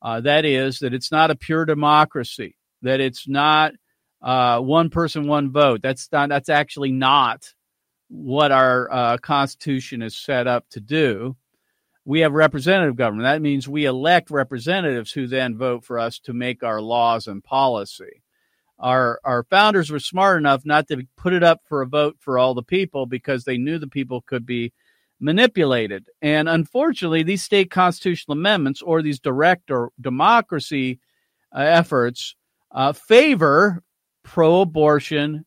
Uh, 0.01 0.19
that 0.22 0.43
is, 0.43 0.79
that 0.79 0.93
it's 0.93 1.12
not 1.12 1.31
a 1.31 1.36
pure 1.36 1.63
democracy 1.65 2.57
that 2.83 3.00
it's 3.00 3.27
not 3.27 3.74
uh, 4.22 4.60
one 4.60 4.89
person, 4.89 5.27
one 5.27 5.51
vote. 5.51 5.81
That's 5.81 6.07
not. 6.12 6.29
That's 6.29 6.50
actually 6.50 6.91
not 6.91 7.53
what 8.10 8.51
our 8.51 8.91
uh, 8.91 9.17
Constitution 9.17 10.01
is 10.01 10.15
set 10.15 10.45
up 10.45 10.69
to 10.72 10.79
do. 10.79 11.36
We 12.05 12.19
have 12.19 12.33
representative 12.33 12.98
government. 12.98 13.24
That 13.24 13.41
means 13.41 13.67
we 13.67 13.86
elect 13.86 14.29
representatives 14.29 15.12
who 15.12 15.25
then 15.25 15.57
vote 15.57 15.86
for 15.86 15.98
us 15.98 16.19
to 16.19 16.33
make 16.33 16.62
our 16.62 16.81
laws 16.81 17.27
and 17.27 17.43
policy. 17.43 18.22
Our 18.83 19.21
our 19.23 19.43
founders 19.45 19.89
were 19.89 19.99
smart 19.99 20.37
enough 20.37 20.65
not 20.65 20.89
to 20.89 21.07
put 21.15 21.31
it 21.31 21.41
up 21.41 21.61
for 21.69 21.81
a 21.81 21.87
vote 21.87 22.17
for 22.19 22.37
all 22.37 22.53
the 22.53 22.61
people 22.61 23.05
because 23.05 23.45
they 23.45 23.57
knew 23.57 23.79
the 23.79 23.87
people 23.87 24.21
could 24.21 24.45
be 24.45 24.73
manipulated. 25.21 26.09
And 26.21 26.49
unfortunately, 26.49 27.23
these 27.23 27.41
state 27.41 27.71
constitutional 27.71 28.37
amendments 28.37 28.81
or 28.81 29.01
these 29.01 29.21
direct 29.21 29.71
or 29.71 29.91
democracy 30.01 30.99
uh, 31.55 31.61
efforts 31.61 32.35
uh, 32.71 32.91
favor 32.91 33.81
pro 34.23 34.61
abortion 34.61 35.45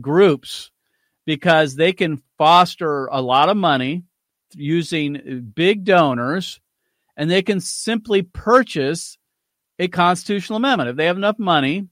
groups 0.00 0.70
because 1.26 1.76
they 1.76 1.92
can 1.92 2.22
foster 2.38 3.04
a 3.06 3.20
lot 3.20 3.50
of 3.50 3.56
money 3.58 4.04
using 4.54 5.52
big 5.54 5.84
donors 5.84 6.58
and 7.18 7.30
they 7.30 7.42
can 7.42 7.60
simply 7.60 8.22
purchase 8.22 9.18
a 9.78 9.88
constitutional 9.88 10.56
amendment. 10.56 10.88
If 10.88 10.96
they 10.96 11.06
have 11.06 11.18
enough 11.18 11.38
money, 11.38 11.86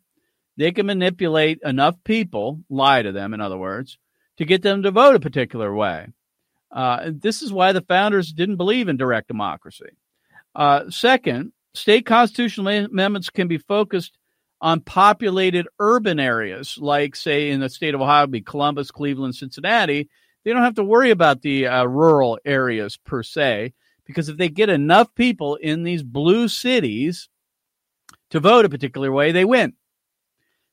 they 0.56 0.72
can 0.72 0.86
manipulate 0.86 1.60
enough 1.62 1.96
people, 2.04 2.60
lie 2.70 3.02
to 3.02 3.12
them, 3.12 3.34
in 3.34 3.40
other 3.40 3.58
words, 3.58 3.98
to 4.38 4.44
get 4.44 4.62
them 4.62 4.82
to 4.82 4.90
vote 4.90 5.14
a 5.14 5.20
particular 5.20 5.74
way. 5.74 6.08
Uh, 6.70 7.10
this 7.12 7.42
is 7.42 7.52
why 7.52 7.72
the 7.72 7.80
founders 7.82 8.32
didn't 8.32 8.56
believe 8.56 8.88
in 8.88 8.96
direct 8.96 9.28
democracy. 9.28 9.90
Uh, 10.54 10.90
second, 10.90 11.52
state 11.74 12.06
constitutional 12.06 12.68
amendments 12.68 13.30
can 13.30 13.48
be 13.48 13.58
focused 13.58 14.16
on 14.60 14.80
populated 14.80 15.68
urban 15.78 16.18
areas, 16.18 16.78
like, 16.78 17.14
say, 17.14 17.50
in 17.50 17.60
the 17.60 17.68
state 17.68 17.94
of 17.94 18.00
Ohio, 18.00 18.26
be 18.26 18.40
Columbus, 18.40 18.90
Cleveland, 18.90 19.34
Cincinnati. 19.34 20.08
They 20.44 20.52
don't 20.52 20.62
have 20.62 20.76
to 20.76 20.84
worry 20.84 21.10
about 21.10 21.42
the 21.42 21.66
uh, 21.66 21.84
rural 21.84 22.38
areas 22.44 22.96
per 22.96 23.22
se, 23.22 23.74
because 24.06 24.28
if 24.28 24.38
they 24.38 24.48
get 24.48 24.70
enough 24.70 25.14
people 25.14 25.56
in 25.56 25.82
these 25.82 26.02
blue 26.02 26.48
cities 26.48 27.28
to 28.30 28.40
vote 28.40 28.64
a 28.64 28.70
particular 28.70 29.12
way, 29.12 29.32
they 29.32 29.44
win. 29.44 29.74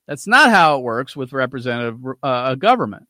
That's 0.08 0.28
not 0.28 0.50
how 0.50 0.78
it 0.78 0.84
works 0.84 1.16
with 1.16 1.34
representative 1.34 2.00
uh, 2.22 2.56
government, 2.56 3.08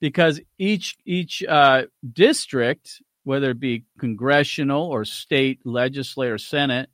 because 0.00 0.40
each 0.58 0.96
each 1.04 1.42
uh, 1.42 1.84
district, 2.12 3.02
whether 3.24 3.50
it 3.50 3.60
be 3.60 3.84
congressional 3.98 4.84
or 4.84 5.04
state 5.04 5.60
legislature, 5.64 6.38
Senate 6.38 6.88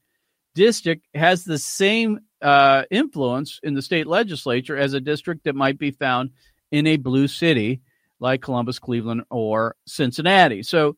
district, 0.54 1.06
has 1.14 1.44
the 1.44 1.58
same 1.58 2.20
uh, 2.40 2.84
influence 2.90 3.60
in 3.62 3.74
the 3.74 3.82
state 3.82 4.06
legislature 4.06 4.76
as 4.76 4.94
a 4.94 5.00
district 5.00 5.44
that 5.44 5.54
might 5.54 5.78
be 5.78 5.90
found 5.90 6.30
in 6.70 6.86
a 6.86 6.96
blue 6.96 7.28
city 7.28 7.80
like 8.20 8.40
Columbus, 8.40 8.78
Cleveland, 8.78 9.24
or 9.30 9.76
Cincinnati. 9.86 10.62
So, 10.62 10.96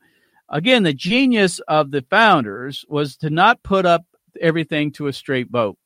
again, 0.49 0.83
the 0.83 0.93
genius 0.93 1.59
of 1.67 1.91
the 1.91 2.03
founders 2.03 2.85
was 2.89 3.17
to 3.19 3.31
not 3.31 3.63
put 3.63 3.87
up 3.87 4.05
everything 4.41 4.93
to 4.93 5.07
a 5.07 5.13
straight 5.13 5.49
vote 5.51 5.79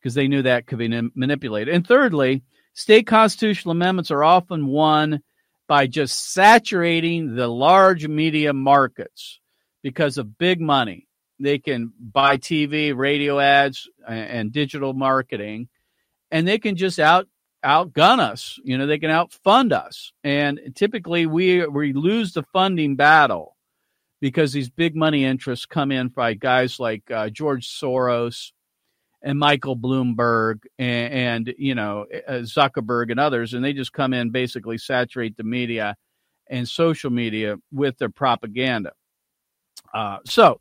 because 0.00 0.14
they 0.14 0.28
knew 0.28 0.42
that 0.42 0.66
could 0.66 0.78
be 0.78 1.10
manipulated. 1.14 1.74
And 1.74 1.86
thirdly, 1.86 2.42
state 2.72 3.06
constitutional 3.06 3.72
amendments 3.72 4.10
are 4.10 4.24
often 4.24 4.66
won 4.66 5.22
by 5.66 5.86
just 5.86 6.32
saturating 6.32 7.34
the 7.34 7.48
large 7.48 8.08
media 8.08 8.52
markets 8.52 9.40
because 9.82 10.18
of 10.18 10.38
big 10.38 10.60
money. 10.60 11.06
They 11.40 11.58
can 11.58 11.92
buy 12.00 12.38
TV, 12.38 12.96
radio 12.96 13.38
ads, 13.38 13.88
and 14.06 14.50
digital 14.50 14.92
marketing, 14.92 15.68
and 16.30 16.48
they 16.48 16.58
can 16.58 16.76
just 16.76 16.98
out 16.98 17.28
outgun 17.64 18.18
us. 18.18 18.58
You 18.64 18.78
know, 18.78 18.86
they 18.86 18.98
can 18.98 19.10
outfund 19.10 19.72
us. 19.72 20.12
And 20.24 20.58
typically, 20.74 21.26
we 21.26 21.64
we 21.66 21.92
lose 21.92 22.32
the 22.32 22.42
funding 22.52 22.96
battle 22.96 23.56
because 24.20 24.52
these 24.52 24.70
big 24.70 24.96
money 24.96 25.24
interests 25.24 25.66
come 25.66 25.92
in 25.92 26.08
by 26.08 26.34
guys 26.34 26.80
like 26.80 27.08
uh, 27.10 27.30
George 27.30 27.68
Soros 27.68 28.50
and 29.22 29.38
Michael 29.38 29.76
Bloomberg 29.76 30.60
and, 30.78 31.12
and 31.12 31.54
you 31.58 31.74
know 31.74 32.06
uh, 32.26 32.32
Zuckerberg 32.42 33.10
and 33.10 33.20
others, 33.20 33.54
and 33.54 33.64
they 33.64 33.72
just 33.72 33.92
come 33.92 34.12
in 34.12 34.30
basically 34.30 34.78
saturate 34.78 35.36
the 35.36 35.44
media 35.44 35.96
and 36.48 36.68
social 36.68 37.10
media 37.10 37.56
with 37.72 37.98
their 37.98 38.08
propaganda. 38.08 38.92
Uh, 39.92 40.18
so 40.24 40.60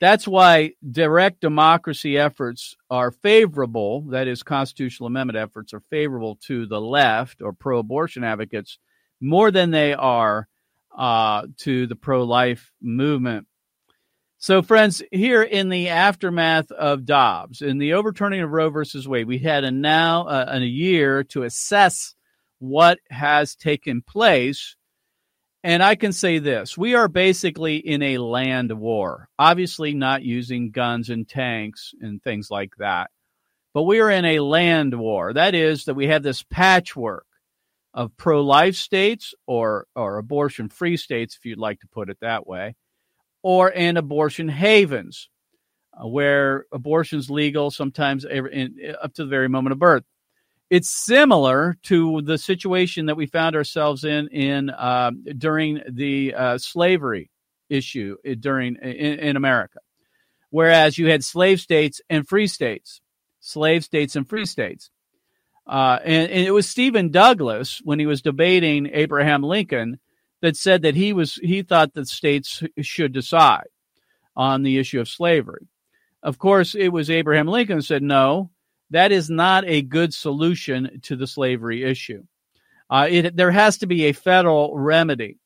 that's 0.00 0.28
why 0.28 0.72
direct 0.88 1.40
democracy 1.40 2.16
efforts 2.16 2.76
are 2.88 3.10
favorable, 3.10 4.02
that 4.10 4.28
is, 4.28 4.44
constitutional 4.44 5.08
amendment 5.08 5.36
efforts 5.36 5.74
are 5.74 5.82
favorable 5.90 6.36
to 6.46 6.66
the 6.66 6.80
left 6.80 7.42
or 7.42 7.52
pro 7.52 7.78
abortion 7.78 8.22
advocates 8.22 8.78
more 9.20 9.50
than 9.50 9.72
they 9.72 9.94
are 9.94 10.46
uh, 10.96 11.46
to 11.58 11.88
the 11.88 11.96
pro 11.96 12.22
life 12.22 12.70
movement. 12.80 13.47
So, 14.38 14.62
friends, 14.62 15.02
here 15.10 15.42
in 15.42 15.68
the 15.68 15.88
aftermath 15.88 16.70
of 16.70 17.04
Dobbs, 17.04 17.60
in 17.60 17.78
the 17.78 17.94
overturning 17.94 18.40
of 18.40 18.50
Roe 18.50 18.70
versus 18.70 19.08
Wade, 19.08 19.26
we 19.26 19.38
had 19.38 19.64
a 19.64 19.70
now 19.70 20.26
uh, 20.26 20.46
a 20.48 20.60
year 20.60 21.24
to 21.24 21.42
assess 21.42 22.14
what 22.60 22.98
has 23.10 23.56
taken 23.56 24.00
place 24.02 24.76
and 25.64 25.82
I 25.82 25.96
can 25.96 26.12
say 26.12 26.38
this 26.38 26.78
we 26.78 26.94
are 26.94 27.08
basically 27.08 27.76
in 27.76 28.02
a 28.02 28.18
land 28.18 28.72
war, 28.72 29.28
obviously 29.38 29.92
not 29.92 30.22
using 30.22 30.70
guns 30.70 31.10
and 31.10 31.28
tanks 31.28 31.92
and 32.00 32.22
things 32.22 32.50
like 32.50 32.72
that, 32.78 33.10
but 33.74 33.82
we 33.82 34.00
are 34.00 34.10
in 34.10 34.24
a 34.24 34.40
land 34.40 34.98
war. 34.98 35.32
That 35.32 35.54
is, 35.54 35.84
that 35.84 35.94
we 35.94 36.06
have 36.06 36.22
this 36.22 36.44
patchwork 36.44 37.26
of 37.92 38.16
pro 38.16 38.42
life 38.42 38.76
states 38.76 39.34
or, 39.46 39.86
or 39.96 40.18
abortion 40.18 40.68
free 40.68 40.96
states, 40.96 41.36
if 41.36 41.44
you'd 41.44 41.58
like 41.58 41.80
to 41.80 41.88
put 41.88 42.08
it 42.08 42.18
that 42.20 42.46
way, 42.46 42.76
or 43.42 43.70
in 43.70 43.96
abortion 43.96 44.48
havens, 44.48 45.28
uh, 45.92 46.06
where 46.06 46.66
abortion's 46.72 47.30
legal 47.30 47.70
sometimes 47.70 48.24
in, 48.24 48.76
up 49.02 49.14
to 49.14 49.24
the 49.24 49.30
very 49.30 49.48
moment 49.48 49.72
of 49.72 49.78
birth. 49.78 50.04
It's 50.70 50.90
similar 50.90 51.78
to 51.84 52.20
the 52.22 52.36
situation 52.36 53.06
that 53.06 53.16
we 53.16 53.26
found 53.26 53.56
ourselves 53.56 54.04
in 54.04 54.28
in 54.28 54.68
uh, 54.70 55.12
during 55.36 55.80
the 55.88 56.34
uh, 56.34 56.58
slavery 56.58 57.30
issue 57.70 58.16
uh, 58.28 58.34
during 58.38 58.76
in, 58.76 59.18
in, 59.18 59.36
America, 59.36 59.78
whereas 60.50 60.98
you 60.98 61.10
had 61.10 61.24
slave 61.24 61.60
states 61.60 62.02
and 62.10 62.28
free 62.28 62.46
states, 62.46 63.00
slave 63.40 63.82
states 63.82 64.14
and 64.14 64.28
free 64.28 64.44
states, 64.44 64.90
uh, 65.66 65.98
and, 66.04 66.30
and, 66.30 66.46
it 66.46 66.50
was 66.50 66.68
Stephen 66.68 67.10
Douglas 67.10 67.80
when 67.84 67.98
he 67.98 68.06
was 68.06 68.20
debating 68.20 68.90
Abraham 68.92 69.42
Lincoln 69.42 69.98
that 70.40 70.56
said 70.56 70.82
that 70.82 70.94
he 70.94 71.12
was 71.12 71.34
he 71.34 71.62
thought 71.62 71.94
that 71.94 72.08
states 72.08 72.62
should 72.80 73.12
decide 73.12 73.68
on 74.36 74.62
the 74.62 74.78
issue 74.78 75.00
of 75.00 75.08
slavery. 75.08 75.66
Of 76.22 76.38
course, 76.38 76.74
it 76.74 76.88
was 76.88 77.10
Abraham 77.10 77.48
Lincoln 77.48 77.82
said 77.82 78.02
no 78.02 78.50
that 78.90 79.12
is 79.12 79.28
not 79.28 79.64
a 79.66 79.82
good 79.82 80.14
solution 80.14 81.00
to 81.02 81.16
the 81.16 81.26
slavery 81.26 81.84
issue. 81.84 82.24
Uh, 82.90 83.06
it, 83.10 83.36
there 83.36 83.50
has 83.50 83.78
to 83.78 83.86
be 83.86 84.06
a 84.06 84.12
federal 84.12 84.76
remedy. 84.76 85.38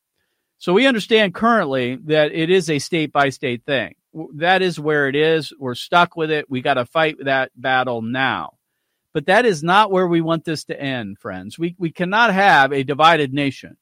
So 0.59 0.72
we 0.72 0.87
understand 0.87 1.35
currently 1.35 1.96
that 2.05 2.33
it 2.33 2.50
is 2.50 2.70
a 2.70 2.78
state 2.78 3.12
by 3.12 3.31
state 3.31 3.64
thing. 3.64 3.96
That 4.35 4.62
is 4.62 4.78
where 4.78 5.09
it 5.09 5.16
is. 5.16 5.52
We're 5.59 5.74
stuck 5.74 6.16
with 6.16 6.31
it. 6.31 6.48
We 6.48 6.62
got 6.62 6.74
to 6.74 6.87
fight 6.87 7.16
that 7.24 7.50
battle 7.57 8.00
now. 8.00 8.59
But 9.12 9.26
that 9.26 9.44
is 9.44 9.62
not 9.62 9.90
where 9.90 10.07
we 10.07 10.20
want 10.20 10.44
this 10.44 10.64
to 10.64 10.81
end, 10.81 11.18
friends. 11.18 11.59
We, 11.59 11.74
we 11.78 11.90
cannot 11.90 12.33
have 12.33 12.72
a 12.72 12.85
divided 12.85 13.35
nation. 13.35 13.76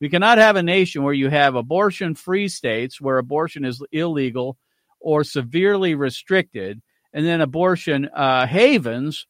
We 0.00 0.08
cannot 0.08 0.38
have 0.38 0.56
a 0.56 0.62
nation 0.62 1.02
where 1.02 1.14
you 1.14 1.30
have 1.30 1.54
abortion 1.54 2.14
free 2.14 2.48
states 2.48 3.00
where 3.00 3.18
abortion 3.18 3.64
is 3.64 3.82
illegal 3.92 4.58
or 5.00 5.24
severely 5.24 5.94
restricted, 5.94 6.82
and 7.12 7.24
then 7.24 7.40
abortion 7.40 8.08
uh, 8.14 8.46
havens 8.46 9.26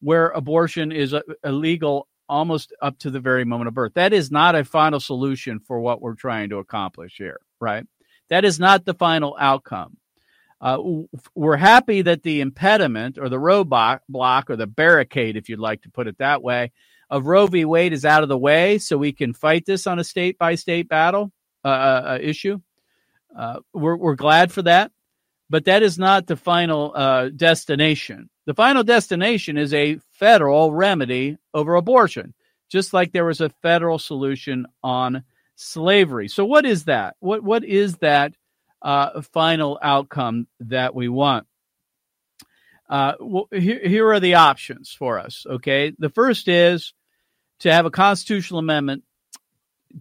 where 0.00 0.28
abortion 0.28 0.92
is 0.92 1.14
uh, 1.14 1.20
illegal 1.44 2.08
almost 2.28 2.72
up 2.80 2.98
to 3.00 3.10
the 3.10 3.20
very 3.20 3.44
moment 3.44 3.68
of 3.68 3.74
birth. 3.74 3.94
That 3.94 4.12
is 4.12 4.30
not 4.30 4.54
a 4.54 4.64
final 4.64 5.00
solution 5.00 5.60
for 5.60 5.80
what 5.80 6.00
we're 6.00 6.14
trying 6.14 6.50
to 6.50 6.58
accomplish 6.58 7.16
here, 7.16 7.40
right? 7.60 7.84
That 8.28 8.44
is 8.44 8.58
not 8.58 8.84
the 8.84 8.94
final 8.94 9.36
outcome. 9.38 9.96
Uh, 10.60 10.78
we're 11.34 11.56
happy 11.56 12.02
that 12.02 12.22
the 12.22 12.40
impediment 12.40 13.18
or 13.18 13.28
the 13.28 13.36
roadblock 13.36 14.00
block 14.08 14.50
or 14.50 14.56
the 14.56 14.66
barricade, 14.66 15.36
if 15.36 15.48
you'd 15.48 15.58
like 15.58 15.82
to 15.82 15.90
put 15.90 16.06
it 16.06 16.18
that 16.18 16.42
way, 16.42 16.70
of 17.10 17.26
Roe 17.26 17.46
v. 17.46 17.64
Wade 17.64 17.92
is 17.92 18.04
out 18.04 18.22
of 18.22 18.28
the 18.28 18.38
way, 18.38 18.78
so 18.78 18.96
we 18.96 19.12
can 19.12 19.34
fight 19.34 19.66
this 19.66 19.86
on 19.86 19.98
a 19.98 20.04
state 20.04 20.38
by 20.38 20.54
state 20.54 20.88
battle 20.88 21.32
uh, 21.64 21.68
uh, 21.68 22.02
uh 22.06 22.18
issue. 22.20 22.60
Uh, 23.36 23.60
we're, 23.72 23.96
we're 23.96 24.14
glad 24.14 24.50
for 24.50 24.62
that 24.62 24.90
but 25.50 25.64
that 25.64 25.82
is 25.82 25.98
not 25.98 26.28
the 26.28 26.36
final 26.36 26.92
uh, 26.94 27.28
destination. 27.28 28.30
The 28.46 28.54
final 28.54 28.84
destination 28.84 29.58
is 29.58 29.74
a 29.74 29.98
federal 30.12 30.72
remedy 30.72 31.36
over 31.52 31.74
abortion, 31.74 32.32
just 32.70 32.94
like 32.94 33.12
there 33.12 33.24
was 33.24 33.40
a 33.40 33.50
federal 33.60 33.98
solution 33.98 34.66
on 34.82 35.24
slavery. 35.56 36.28
So, 36.28 36.46
what 36.46 36.64
is 36.64 36.84
that? 36.84 37.16
What 37.18 37.42
what 37.42 37.64
is 37.64 37.96
that 37.96 38.32
uh, 38.80 39.20
final 39.22 39.78
outcome 39.82 40.46
that 40.60 40.94
we 40.94 41.08
want? 41.08 41.46
Uh, 42.88 43.14
well, 43.20 43.48
here, 43.52 43.80
here 43.86 44.12
are 44.12 44.20
the 44.20 44.34
options 44.34 44.92
for 44.96 45.18
us. 45.18 45.46
Okay, 45.48 45.92
the 45.98 46.10
first 46.10 46.48
is 46.48 46.94
to 47.60 47.72
have 47.72 47.86
a 47.86 47.90
constitutional 47.90 48.58
amendment 48.58 49.04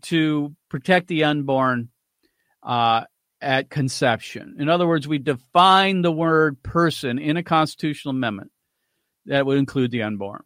to 0.01 0.55
protect 0.69 1.07
the 1.07 1.23
unborn 1.23 1.89
uh, 2.63 3.03
at 3.41 3.69
conception. 3.69 4.57
In 4.59 4.69
other 4.69 4.87
words, 4.87 5.07
we 5.07 5.17
define 5.17 6.01
the 6.01 6.11
word 6.11 6.61
person 6.63 7.19
in 7.19 7.37
a 7.37 7.43
constitutional 7.43 8.11
amendment 8.11 8.51
that 9.25 9.45
would 9.45 9.57
include 9.57 9.91
the 9.91 10.03
unborn. 10.03 10.43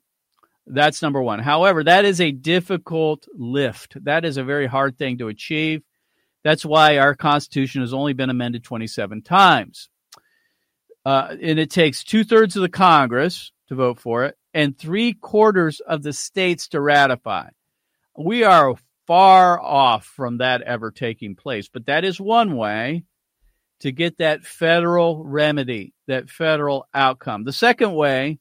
That's 0.66 1.02
number 1.02 1.22
one. 1.22 1.40
However, 1.40 1.84
that 1.84 2.06
is 2.06 2.22
a 2.22 2.32
difficult 2.32 3.28
lift. 3.34 3.98
That 4.06 4.26
is 4.26 4.38
a 4.38 4.44
very 4.44 4.68
hard 4.68 4.98
thing 4.98 5.18
to 5.18 5.28
achieve 5.28 5.82
That's 6.44 6.66
why 6.66 6.98
our 6.98 7.16
Constitution 7.16 7.82
has 7.82 7.94
only 7.94 8.14
been 8.14 8.30
amended 8.30 8.64
27 8.64 9.24
times. 9.24 9.90
Uh, 11.06 11.36
and 11.42 11.60
it 11.60 11.70
takes 11.70 12.04
two 12.04 12.24
thirds 12.24 12.56
of 12.56 12.62
the 12.62 12.70
Congress 12.70 13.52
to 13.68 13.76
vote 13.76 14.00
for 14.00 14.26
it 14.26 14.38
and 14.54 14.78
three 14.78 15.14
quarters 15.14 15.80
of 15.80 16.04
the 16.04 16.14
states 16.14 16.68
to 16.70 16.82
ratify. 16.82 17.50
We 18.18 18.44
are 18.44 18.76
far 19.08 19.60
off 19.60 20.06
from 20.06 20.38
that 20.38 20.62
ever 20.62 20.92
taking 20.92 21.36
place, 21.36 21.68
but 21.68 21.88
that 21.88 22.04
is 22.04 22.20
one 22.20 22.56
way 22.56 23.04
to 23.80 23.92
get 23.92 24.20
that 24.20 24.44
federal 24.44 25.24
remedy, 25.26 25.94
that 26.08 26.30
federal 26.30 26.88
outcome. 26.94 27.44
The 27.44 27.52
second 27.52 27.94
way 27.94 28.40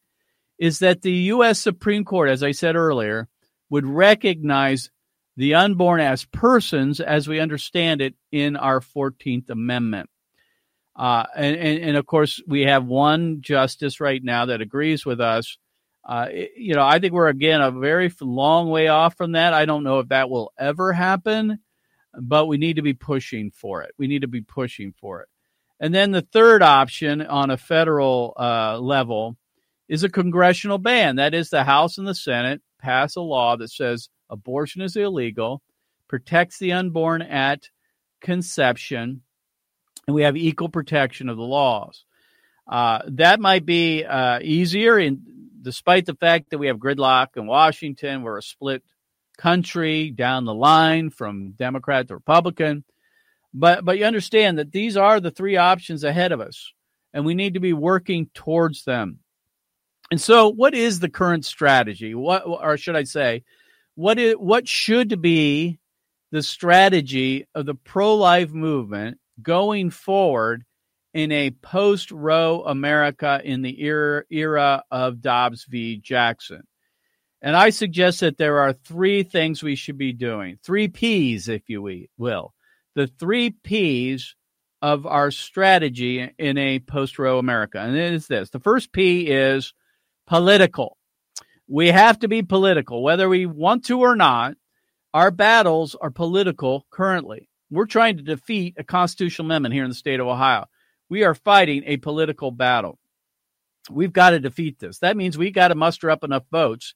is 0.59 0.79
that 0.81 1.03
the 1.03 1.13
U.S. 1.13 1.59
Supreme 1.59 2.05
Court, 2.05 2.29
as 2.29 2.43
I 2.43 2.53
said 2.53 2.77
earlier, 2.77 3.29
would 3.69 3.87
recognize 3.87 4.91
the 5.37 5.55
unborn 5.55 6.01
as 6.01 6.25
persons 6.27 7.01
as 7.01 7.27
we 7.27 7.41
understand 7.41 8.01
it 8.01 8.15
in 8.31 8.57
our 8.57 8.81
14th 8.81 9.51
Amendment. 9.51 10.11
Uh, 10.95 11.25
and, 11.35 11.57
and, 11.57 11.85
and, 11.85 11.97
of 11.97 12.05
course, 12.05 12.43
we 12.47 12.63
have 12.63 12.85
one 12.85 13.39
justice 13.41 13.99
right 13.99 14.23
now 14.23 14.47
that 14.47 14.61
agrees 14.61 15.07
with 15.07 15.21
us. 15.21 15.57
Uh, 16.05 16.29
you 16.57 16.75
know, 16.75 16.85
I 16.85 16.99
think 16.99 17.13
we're 17.13 17.29
again 17.29 17.61
a 17.61 17.71
very 17.71 18.13
long 18.21 18.71
way 18.71 18.89
off 18.89 19.17
from 19.17 19.33
that. 19.33 19.55
I 19.55 19.67
don't 19.67 19.85
know 19.85 20.01
if 20.01 20.09
that 20.09 20.31
will 20.31 20.53
ever 20.59 20.93
happen, 20.93 21.61
but 22.21 22.47
we 22.47 22.59
need 22.59 22.77
to 22.77 22.83
be 22.83 22.95
pushing 22.95 23.51
for 23.51 23.83
it. 23.83 23.95
We 23.99 24.09
need 24.09 24.23
to 24.23 24.29
be 24.29 24.41
pushing 24.41 24.93
for 25.01 25.23
it. 25.23 25.29
And 25.79 25.95
then 25.95 26.11
the 26.11 26.23
third 26.23 26.63
option 26.63 27.23
on 27.23 27.51
a 27.51 27.57
federal 27.57 28.35
uh, 28.37 28.79
level 28.79 29.37
is 29.89 30.05
a 30.05 30.09
congressional 30.09 30.79
ban. 30.79 31.17
That 31.17 31.35
is, 31.35 31.51
the 31.51 31.65
House 31.65 31.99
and 31.99 32.07
the 32.07 32.15
Senate 32.15 32.63
pass 32.79 33.17
a 33.17 33.21
law 33.21 33.57
that 33.57 33.71
says 33.71 34.09
abortion 34.31 34.83
is 34.83 34.97
illegal, 34.97 35.63
protects 36.09 36.59
the 36.59 36.73
unborn 36.73 37.23
at 37.23 37.69
conception, 38.21 39.23
and 40.07 40.15
we 40.15 40.23
have 40.23 40.37
equal 40.37 40.69
protection 40.69 41.29
of 41.29 41.37
the 41.37 41.43
laws. 41.43 42.05
Uh, 42.67 43.01
that 43.09 43.41
might 43.41 43.67
be 43.67 44.05
uh, 44.05 44.39
easier, 44.41 44.99
in, 44.99 45.42
despite 45.63 46.07
the 46.07 46.15
fact 46.15 46.51
that 46.51 46.59
we 46.59 46.67
have 46.67 46.79
gridlock 46.79 47.37
in 47.37 47.47
Washington. 47.47 48.23
We're 48.23 48.39
a 48.39 48.43
split 48.43 48.83
country 49.39 50.11
down 50.11 50.45
the 50.45 50.55
line 50.55 51.11
from 51.11 51.53
Democrat 51.53 52.09
to 52.09 52.15
Republican. 52.15 52.85
But 53.55 53.85
but 53.85 53.99
you 53.99 54.05
understand 54.05 54.59
that 54.59 54.73
these 54.73 54.97
are 54.97 55.21
the 55.21 55.31
three 55.31 55.57
options 55.57 56.05
ahead 56.05 56.33
of 56.33 56.41
us, 56.41 56.73
and 57.13 57.25
we 57.25 57.35
need 57.35 57.55
to 57.55 57.61
be 57.61 57.73
working 57.73 58.31
towards 58.35 58.85
them. 58.85 59.19
And 60.11 60.21
so, 60.21 60.49
what 60.49 60.75
is 60.75 61.01
the 61.01 61.11
current 61.11 61.45
strategy? 61.45 62.15
What, 62.15 62.45
or 62.47 62.77
should 62.77 62.97
I 62.97 63.05
say, 63.05 63.45
what 63.95 64.19
is 64.19 64.35
what 64.35 64.67
should 64.69 65.21
be 65.21 65.79
the 66.31 66.43
strategy 66.43 67.47
of 67.55 67.67
the 67.67 67.75
pro-life 67.75 68.51
movement 68.51 69.19
going 69.43 69.91
forward 69.91 70.65
in 71.15 71.33
a 71.33 71.51
post-Roe 71.51 72.65
America 72.65 73.41
in 73.45 73.63
the 73.63 73.83
era, 73.83 74.25
era 74.31 74.85
of 74.91 75.21
Dobbs 75.21 75.67
v. 75.69 75.99
Jackson? 75.99 76.63
And 77.41 77.57
I 77.57 77.71
suggest 77.71 78.21
that 78.21 78.39
there 78.39 78.61
are 78.61 78.73
three 78.73 79.23
things 79.23 79.63
we 79.63 79.75
should 79.75 79.99
be 79.99 80.13
doing, 80.13 80.59
three 80.63 80.89
P's, 80.89 81.49
if 81.49 81.69
you 81.69 82.07
will 82.17 82.55
the 82.95 83.07
three 83.07 83.51
P's 83.51 84.35
of 84.81 85.07
our 85.07 85.31
strategy 85.31 86.29
in 86.39 86.59
a 86.59 86.81
post 86.81 87.19
Roe 87.19 87.39
America. 87.39 87.79
And 87.79 87.97
it 87.97 88.13
is 88.13 88.27
this 88.27 88.51
the 88.51 88.61
first 88.61 88.93
P 88.93 89.29
is 89.29 89.75
political. 90.27 90.99
We 91.69 91.89
have 91.89 92.19
to 92.21 92.29
be 92.29 92.43
political, 92.43 93.03
whether 93.03 93.29
we 93.29 93.47
want 93.47 93.85
to 93.87 94.01
or 94.01 94.17
not. 94.17 94.57
Our 95.15 95.31
battles 95.31 95.95
are 95.95 96.11
political 96.11 96.87
currently. 96.91 97.49
We're 97.71 97.87
trying 97.87 98.17
to 98.17 98.23
defeat 98.23 98.75
a 98.79 98.85
constitutional 98.85 99.47
amendment 99.47 99.75
here 99.75 99.85
in 99.85 99.91
the 99.91 99.95
state 99.95 100.21
of 100.21 100.27
Ohio. 100.27 100.67
We 101.13 101.25
are 101.25 101.35
fighting 101.35 101.83
a 101.85 101.99
political 101.99 102.51
battle. 102.51 102.99
We've 103.91 104.15
got 104.15 104.31
to 104.31 104.41
defeat 104.41 104.79
this. 104.79 105.01
That 105.01 105.15
means 105.15 105.37
we 105.37 105.51
got 105.51 105.69
to 105.69 105.75
muster 105.75 106.09
up 106.09 106.25
enough 106.25 106.45
votes 106.51 106.95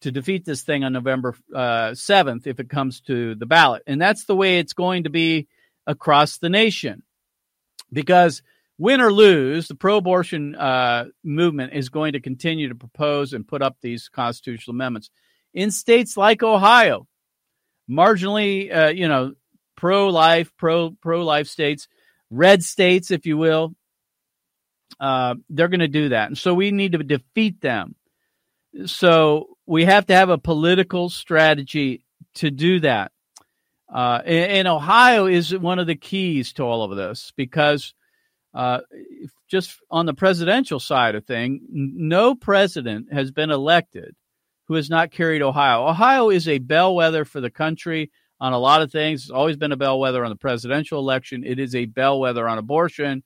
to 0.00 0.10
defeat 0.10 0.44
this 0.44 0.62
thing 0.62 0.82
on 0.82 0.92
November 0.92 1.36
uh, 1.54 1.90
7th 1.92 2.48
if 2.48 2.58
it 2.58 2.68
comes 2.68 3.00
to 3.02 3.36
the 3.36 3.46
ballot. 3.46 3.84
And 3.86 4.00
that's 4.00 4.24
the 4.24 4.34
way 4.34 4.58
it's 4.58 4.72
going 4.72 5.04
to 5.04 5.10
be 5.10 5.46
across 5.86 6.38
the 6.38 6.48
nation. 6.48 7.04
Because 7.92 8.42
win 8.76 9.00
or 9.00 9.12
lose, 9.12 9.68
the 9.68 9.76
pro 9.76 9.98
abortion 9.98 10.56
uh, 10.56 11.04
movement 11.22 11.74
is 11.74 11.90
going 11.90 12.14
to 12.14 12.20
continue 12.20 12.70
to 12.70 12.74
propose 12.74 13.34
and 13.34 13.46
put 13.46 13.62
up 13.62 13.76
these 13.80 14.08
constitutional 14.08 14.74
amendments. 14.74 15.10
In 15.52 15.70
states 15.70 16.16
like 16.16 16.42
Ohio, 16.42 17.06
marginally, 17.88 18.76
uh, 18.76 18.88
you 18.88 19.06
know, 19.06 19.34
pro 19.76 20.08
life, 20.08 20.50
pro 20.58 20.90
pro 21.00 21.24
life 21.24 21.46
states, 21.46 21.86
red 22.34 22.62
states, 22.62 23.10
if 23.10 23.26
you 23.26 23.36
will, 23.36 23.74
uh, 25.00 25.34
they're 25.48 25.68
going 25.68 25.80
to 25.80 25.88
do 25.88 26.10
that. 26.10 26.28
And 26.28 26.38
so 26.38 26.54
we 26.54 26.70
need 26.70 26.92
to 26.92 26.98
defeat 26.98 27.60
them. 27.60 27.94
So 28.86 29.56
we 29.66 29.84
have 29.84 30.06
to 30.06 30.14
have 30.14 30.30
a 30.30 30.38
political 30.38 31.08
strategy 31.08 32.04
to 32.36 32.50
do 32.50 32.80
that. 32.80 33.12
Uh, 33.92 34.20
and, 34.24 34.50
and, 34.50 34.68
Ohio 34.68 35.26
is 35.26 35.56
one 35.56 35.78
of 35.78 35.86
the 35.86 35.94
keys 35.94 36.54
to 36.54 36.64
all 36.64 36.82
of 36.82 36.96
this 36.96 37.32
because 37.36 37.94
uh, 38.52 38.80
just 39.46 39.78
on 39.90 40.06
the 40.06 40.14
presidential 40.14 40.80
side 40.80 41.14
of 41.14 41.24
thing, 41.26 41.60
no 41.70 42.34
president 42.34 43.12
has 43.12 43.30
been 43.30 43.50
elected 43.50 44.16
who 44.66 44.74
has 44.74 44.88
not 44.88 45.10
carried 45.10 45.42
Ohio. 45.42 45.86
Ohio 45.86 46.30
is 46.30 46.48
a 46.48 46.58
bellwether 46.58 47.24
for 47.24 47.40
the 47.40 47.50
country 47.50 48.10
on 48.40 48.52
a 48.52 48.58
lot 48.58 48.82
of 48.82 48.90
things. 48.90 49.22
It's 49.22 49.30
always 49.30 49.56
been 49.56 49.72
a 49.72 49.76
bellwether 49.76 50.24
on 50.24 50.30
the 50.30 50.36
presidential 50.36 50.98
election. 50.98 51.44
It 51.44 51.58
is 51.58 51.74
a 51.74 51.86
bellwether 51.86 52.48
on 52.48 52.58
abortion. 52.58 53.22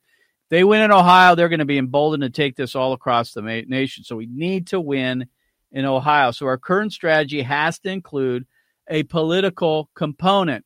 they 0.49 0.63
win 0.63 0.81
in 0.81 0.91
Ohio, 0.91 1.35
they're 1.35 1.49
going 1.49 1.59
to 1.59 1.65
be 1.65 1.77
emboldened 1.77 2.23
to 2.23 2.29
take 2.29 2.55
this 2.55 2.75
all 2.75 2.93
across 2.93 3.33
the 3.33 3.41
nation. 3.41 4.03
So 4.03 4.15
we 4.15 4.25
need 4.25 4.67
to 4.67 4.79
win 4.79 5.27
in 5.71 5.85
Ohio. 5.85 6.31
So 6.31 6.47
our 6.47 6.57
current 6.57 6.93
strategy 6.93 7.41
has 7.41 7.79
to 7.79 7.89
include 7.89 8.45
a 8.87 9.03
political 9.03 9.89
component. 9.93 10.65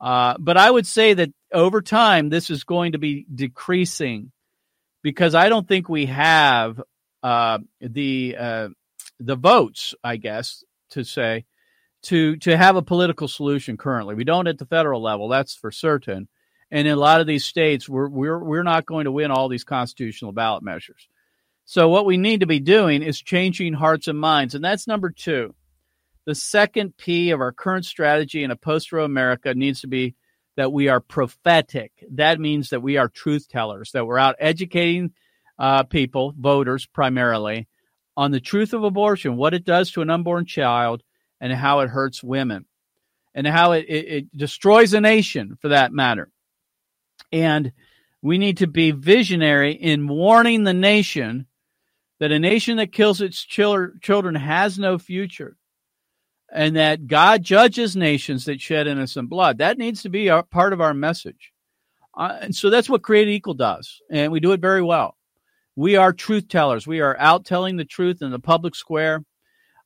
Uh, 0.00 0.34
but 0.38 0.56
I 0.56 0.70
would 0.70 0.86
say 0.86 1.14
that 1.14 1.30
over 1.52 1.82
time, 1.82 2.28
this 2.28 2.50
is 2.50 2.64
going 2.64 2.92
to 2.92 2.98
be 2.98 3.26
decreasing 3.32 4.32
because 5.02 5.34
I 5.34 5.48
don't 5.48 5.68
think 5.68 5.88
we 5.88 6.06
have 6.06 6.80
uh, 7.22 7.58
the 7.80 8.36
uh, 8.38 8.68
the 9.18 9.36
votes, 9.36 9.94
I 10.02 10.16
guess, 10.16 10.64
to 10.90 11.04
say 11.04 11.44
to 12.02 12.36
to 12.36 12.56
have 12.56 12.76
a 12.76 12.82
political 12.82 13.28
solution 13.28 13.76
currently. 13.76 14.14
We 14.14 14.24
don't 14.24 14.46
at 14.46 14.58
the 14.58 14.66
federal 14.66 15.02
level, 15.02 15.28
that's 15.28 15.54
for 15.54 15.70
certain. 15.70 16.28
And 16.70 16.86
in 16.86 16.94
a 16.94 17.00
lot 17.00 17.20
of 17.20 17.26
these 17.26 17.44
states, 17.44 17.88
we're 17.88 18.08
we're 18.08 18.38
we're 18.38 18.62
not 18.62 18.86
going 18.86 19.04
to 19.04 19.12
win 19.12 19.30
all 19.30 19.48
these 19.48 19.64
constitutional 19.64 20.32
ballot 20.32 20.62
measures. 20.62 21.08
So, 21.64 21.88
what 21.88 22.06
we 22.06 22.16
need 22.16 22.40
to 22.40 22.46
be 22.46 22.60
doing 22.60 23.02
is 23.02 23.20
changing 23.20 23.74
hearts 23.74 24.08
and 24.08 24.18
minds. 24.18 24.54
And 24.54 24.64
that's 24.64 24.86
number 24.86 25.10
two. 25.10 25.54
The 26.26 26.34
second 26.34 26.96
P 26.96 27.30
of 27.30 27.40
our 27.40 27.52
current 27.52 27.84
strategy 27.84 28.44
in 28.44 28.50
a 28.50 28.56
post 28.56 28.92
Roe 28.92 29.04
America 29.04 29.54
needs 29.54 29.80
to 29.80 29.86
be 29.86 30.14
that 30.56 30.72
we 30.72 30.88
are 30.88 31.00
prophetic. 31.00 31.92
That 32.12 32.40
means 32.40 32.70
that 32.70 32.82
we 32.82 32.96
are 32.96 33.08
truth 33.08 33.48
tellers, 33.48 33.92
that 33.92 34.06
we're 34.06 34.18
out 34.18 34.36
educating 34.38 35.12
uh, 35.58 35.84
people, 35.84 36.34
voters 36.38 36.86
primarily, 36.86 37.68
on 38.16 38.32
the 38.32 38.40
truth 38.40 38.74
of 38.74 38.84
abortion, 38.84 39.36
what 39.36 39.54
it 39.54 39.64
does 39.64 39.90
to 39.92 40.02
an 40.02 40.10
unborn 40.10 40.46
child, 40.46 41.02
and 41.40 41.52
how 41.52 41.80
it 41.80 41.88
hurts 41.88 42.22
women, 42.22 42.66
and 43.34 43.46
how 43.46 43.72
it, 43.72 43.86
it, 43.88 44.08
it 44.08 44.36
destroys 44.36 44.92
a 44.92 45.00
nation 45.00 45.56
for 45.60 45.68
that 45.68 45.92
matter. 45.92 46.30
And 47.32 47.72
we 48.22 48.38
need 48.38 48.58
to 48.58 48.66
be 48.66 48.90
visionary 48.90 49.72
in 49.72 50.08
warning 50.08 50.64
the 50.64 50.74
nation 50.74 51.46
that 52.18 52.32
a 52.32 52.38
nation 52.38 52.76
that 52.76 52.92
kills 52.92 53.20
its 53.20 53.42
children 53.44 54.34
has 54.34 54.78
no 54.78 54.98
future 54.98 55.56
and 56.52 56.76
that 56.76 57.06
God 57.06 57.42
judges 57.42 57.96
nations 57.96 58.44
that 58.44 58.60
shed 58.60 58.86
innocent 58.86 59.30
blood. 59.30 59.58
That 59.58 59.78
needs 59.78 60.02
to 60.02 60.08
be 60.08 60.28
a 60.28 60.42
part 60.42 60.72
of 60.72 60.80
our 60.80 60.92
message. 60.92 61.52
Uh, 62.14 62.36
and 62.40 62.54
so 62.54 62.68
that's 62.70 62.90
what 62.90 63.02
Created 63.02 63.30
Equal 63.30 63.54
does, 63.54 64.02
and 64.10 64.32
we 64.32 64.40
do 64.40 64.52
it 64.52 64.60
very 64.60 64.82
well. 64.82 65.16
We 65.76 65.96
are 65.96 66.12
truth 66.12 66.48
tellers. 66.48 66.86
We 66.86 67.00
are 67.00 67.16
out 67.18 67.46
telling 67.46 67.76
the 67.76 67.84
truth 67.84 68.20
in 68.20 68.30
the 68.32 68.40
public 68.40 68.74
square 68.74 69.24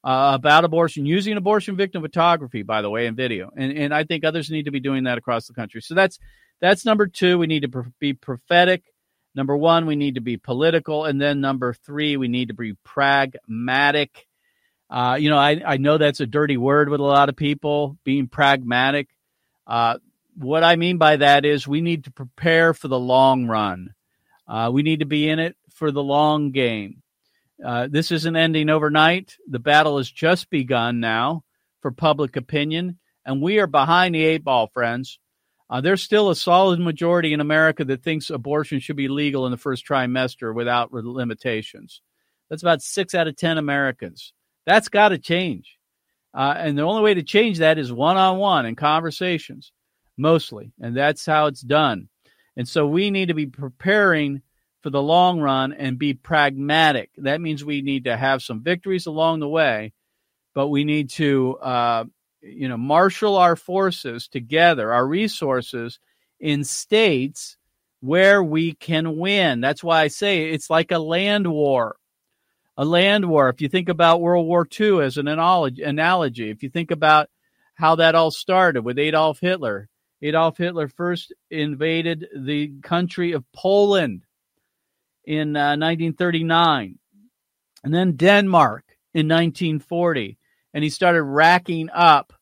uh, 0.05 0.33
about 0.35 0.65
abortion, 0.65 1.07
using 1.07 1.37
abortion 1.37 1.77
victim 1.77 2.03
photography, 2.03 2.63
by 2.63 2.83
the 2.83 2.91
way, 2.91 3.07
and 3.07 3.17
video. 3.17 3.51
And, 3.57 3.77
and 3.77 3.95
I 3.95 4.05
think 4.05 4.25
others 4.25 4.51
need 4.51 4.67
to 4.67 4.71
be 4.71 4.81
doing 4.81 5.05
that 5.05 5.19
across 5.19 5.47
the 5.49 5.55
country. 5.55 5.81
So 5.81 5.95
that's 5.95 6.19
that's 6.61 6.85
number 6.85 7.07
two. 7.09 7.39
We 7.39 7.47
need 7.49 7.63
to 7.63 7.69
pr- 7.69 7.89
be 7.99 8.13
prophetic 8.13 8.85
Number 9.35 9.57
one, 9.57 9.87
we 9.87 9.97
need 9.97 10.15
to 10.15 10.21
be 10.21 10.37
political. 10.37 11.05
And 11.05 11.21
then 11.21 11.41
number 11.41 11.75
three, 11.75 12.17
we 12.17 12.29
need 12.29 12.49
to 12.49 12.55
be 12.55 12.75
pragmatic. 12.85 14.27
Uh, 14.89 15.17
you 15.19 15.29
know, 15.29 15.39
I, 15.39 15.61
I 15.67 15.77
know 15.77 15.99
that's 15.99 16.21
a 16.21 16.27
dirty 16.27 16.57
word 16.57 16.89
with 16.89 17.01
a 17.01 17.05
lot 17.05 17.29
of 17.29 17.37
people, 17.37 17.99
being 18.05 18.29
pragmatic. 18.29 19.09
Uh, 19.67 19.99
what 20.37 20.63
I 20.63 20.77
mean 20.77 20.99
by 20.99 21.17
that 21.17 21.45
is 21.45 21.67
we 21.67 21.81
need 21.81 22.05
to 22.05 22.13
prepare 22.13 22.75
for 22.75 22.87
the 22.87 22.99
long 22.99 23.47
run. 23.47 23.95
Uh, 24.47 24.71
we 24.73 24.83
need 24.83 25.01
to 25.01 25.07
be 25.07 25.29
in 25.29 25.41
it 25.41 25.57
for 25.71 25.91
the 25.91 26.03
long 26.03 26.53
game. 26.53 27.03
Uh, 27.63 27.89
this 27.91 28.11
isn't 28.11 28.37
ending 28.37 28.71
overnight. 28.71 29.37
The 29.49 29.59
battle 29.59 29.99
has 29.99 30.11
just 30.11 30.51
begun 30.51 31.01
now 31.01 31.45
for 31.81 31.91
public 31.91 32.37
opinion, 32.37 32.99
and 33.25 33.43
we 33.43 33.59
are 33.59 33.67
behind 33.67 34.15
the 34.15 34.25
eight 34.25 34.45
ball, 34.45 34.69
friends. 34.69 35.19
Uh, 35.71 35.81
there's 35.81 36.03
still 36.03 36.31
a 36.31 36.37
solid 36.37 36.79
majority 36.79 37.33
in 37.33 37.41
America 37.41 37.85
that 37.85 38.03
thinks 38.03 38.31
abortion 38.31 38.81
should 38.81 38.97
be 38.97 39.09
legal 39.09 39.47
in 39.47 39.51
the 39.51 39.59
first 39.59 39.87
trimester 39.87 40.55
without 40.55 40.93
limitations. 40.93 42.03
That's 42.51 42.63
about 42.63 42.83
six 42.83 43.15
out 43.15 43.29
of 43.29 43.37
10 43.37 43.59
Americans. 43.59 44.33
That's 44.67 44.89
got 44.89 45.11
to 45.11 45.19
change. 45.19 45.79
Uh, 46.35 46.55
and 46.57 46.77
the 46.77 46.83
only 46.83 47.03
way 47.03 47.15
to 47.15 47.23
change 47.23 47.59
that 47.59 47.79
is 47.79 47.93
one 47.93 48.17
on 48.17 48.39
one 48.39 48.67
in 48.67 48.77
conversations, 48.77 49.73
mostly. 50.17 50.73
And 50.81 50.97
that's 50.97 51.25
how 51.25 51.47
it's 51.47 51.61
done. 51.61 52.09
And 52.57 52.69
so 52.69 52.87
we 52.87 53.11
need 53.11 53.29
to 53.29 53.35
be 53.35 53.47
preparing 53.47 54.43
for 54.85 54.91
the 54.91 55.03
long 55.03 55.41
run 55.41 55.73
and 55.73 55.99
be 55.99 56.13
pragmatic. 56.13 57.09
That 57.17 57.41
means 57.41 57.65
we 57.65 57.81
need 57.81 58.05
to 58.05 58.19
have 58.19 58.43
some 58.43 58.63
victories 58.63 59.07
along 59.07 59.41
the 59.41 59.49
way, 59.49 59.95
but 60.55 60.69
we 60.69 60.85
need 60.85 61.09
to, 61.13 61.57
uh, 61.57 62.05
you 62.43 62.69
know, 62.69 62.77
marshal 62.77 63.37
our 63.37 63.57
forces 63.57 64.29
together, 64.29 64.93
our 64.93 65.07
resources 65.07 65.99
in 66.39 66.65
states 66.65 67.57
where 68.01 68.45
we 68.45 68.75
can 68.75 69.17
win. 69.17 69.63
That's 69.63 69.83
why 69.83 70.03
I 70.03 70.09
say 70.09 70.51
it's 70.51 70.69
like 70.69 70.93
a 70.93 70.99
land 70.99 71.51
war 71.51 71.97
a 72.77 72.85
land 72.85 73.27
war. 73.27 73.49
If 73.49 73.63
you 73.63 73.71
think 73.71 73.89
about 73.89 74.21
World 74.21 74.47
War 74.47 74.69
II 74.79 75.01
as 75.01 75.17
an 75.17 75.29
analogy, 75.29 76.51
if 76.51 76.63
you 76.63 76.69
think 76.69 76.91
about 76.91 77.31
how 77.75 77.95
that 77.95 78.15
all 78.15 78.31
started 78.31 78.85
with 78.85 78.99
Adolf 78.99 79.41
Hitler, 79.41 79.89
Adolf 80.21 80.59
Hitler 80.59 80.89
first 80.89 81.33
invaded 81.51 82.27
the 82.37 82.73
country 82.83 83.33
of 83.33 83.51
Poland 83.53 84.25
in 85.27 85.57
uh, 85.57 85.77
1939, 85.77 86.99
and 87.83 87.95
then 87.95 88.17
Denmark 88.17 88.85
in 89.13 89.29
1940, 89.29 90.39
and 90.73 90.85
he 90.85 90.91
started 90.91 91.23
racking 91.23 91.89
up 91.91 92.33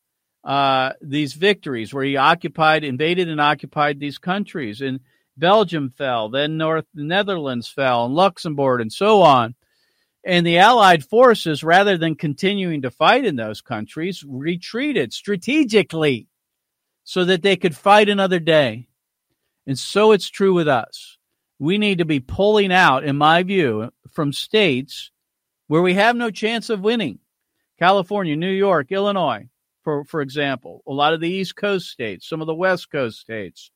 uh, 0.45 0.93
these 1.01 1.35
victories 1.35 1.95
where 1.95 2.05
he 2.05 2.17
occupied, 2.17 2.85
invaded, 2.85 3.29
and 3.29 3.41
occupied 3.41 4.01
these 4.01 4.19
countries. 4.19 4.81
And 4.81 5.01
Belgium 5.37 5.91
fell, 5.91 6.29
then 6.29 6.57
North 6.57 6.87
the 6.95 7.05
Netherlands 7.05 7.69
fell, 7.69 8.07
and 8.07 8.15
Luxembourg, 8.15 8.81
and 8.81 8.93
so 8.93 9.23
on. 9.23 9.55
And 10.25 10.47
the 10.47 10.59
Allied 10.59 11.05
forces, 11.05 11.65
rather 11.65 11.99
than 11.99 12.15
continuing 12.15 12.83
to 12.83 12.91
fight 12.91 13.25
in 13.25 13.37
those 13.37 13.61
countries, 13.61 14.25
retreated 14.27 15.13
strategically 15.13 16.29
so 17.05 17.25
that 17.25 17.43
they 17.43 17.57
could 17.57 17.77
fight 17.77 18.09
another 18.09 18.39
day. 18.39 18.89
And 19.67 19.79
so 19.79 20.13
it's 20.13 20.29
true 20.29 20.55
with 20.55 20.69
us. 20.69 21.12
We 21.63 21.79
need 21.79 21.99
to 21.99 22.05
be 22.05 22.19
pulling 22.19 22.73
out, 22.73 23.05
in 23.05 23.17
my 23.17 23.45
view, 23.45 23.93
from 24.11 24.33
states 24.33 25.13
where 25.69 25.81
we 25.81 25.95
have 25.95 26.17
no 26.17 26.29
chance 26.29 26.71
of 26.71 26.81
winning. 26.81 27.21
California, 27.79 28.35
New 28.35 28.51
York, 28.51 28.91
Illinois, 28.91 29.49
for, 29.85 30.05
for 30.05 30.23
example, 30.23 30.83
a 30.89 30.93
lot 30.93 31.15
of 31.15 31.21
the 31.21 31.31
East 31.31 31.55
Coast 31.55 31.89
states, 31.89 32.29
some 32.29 32.41
of 32.41 32.49
the 32.49 32.55
West 32.55 32.91
Coast 32.91 33.21
states. 33.21 33.71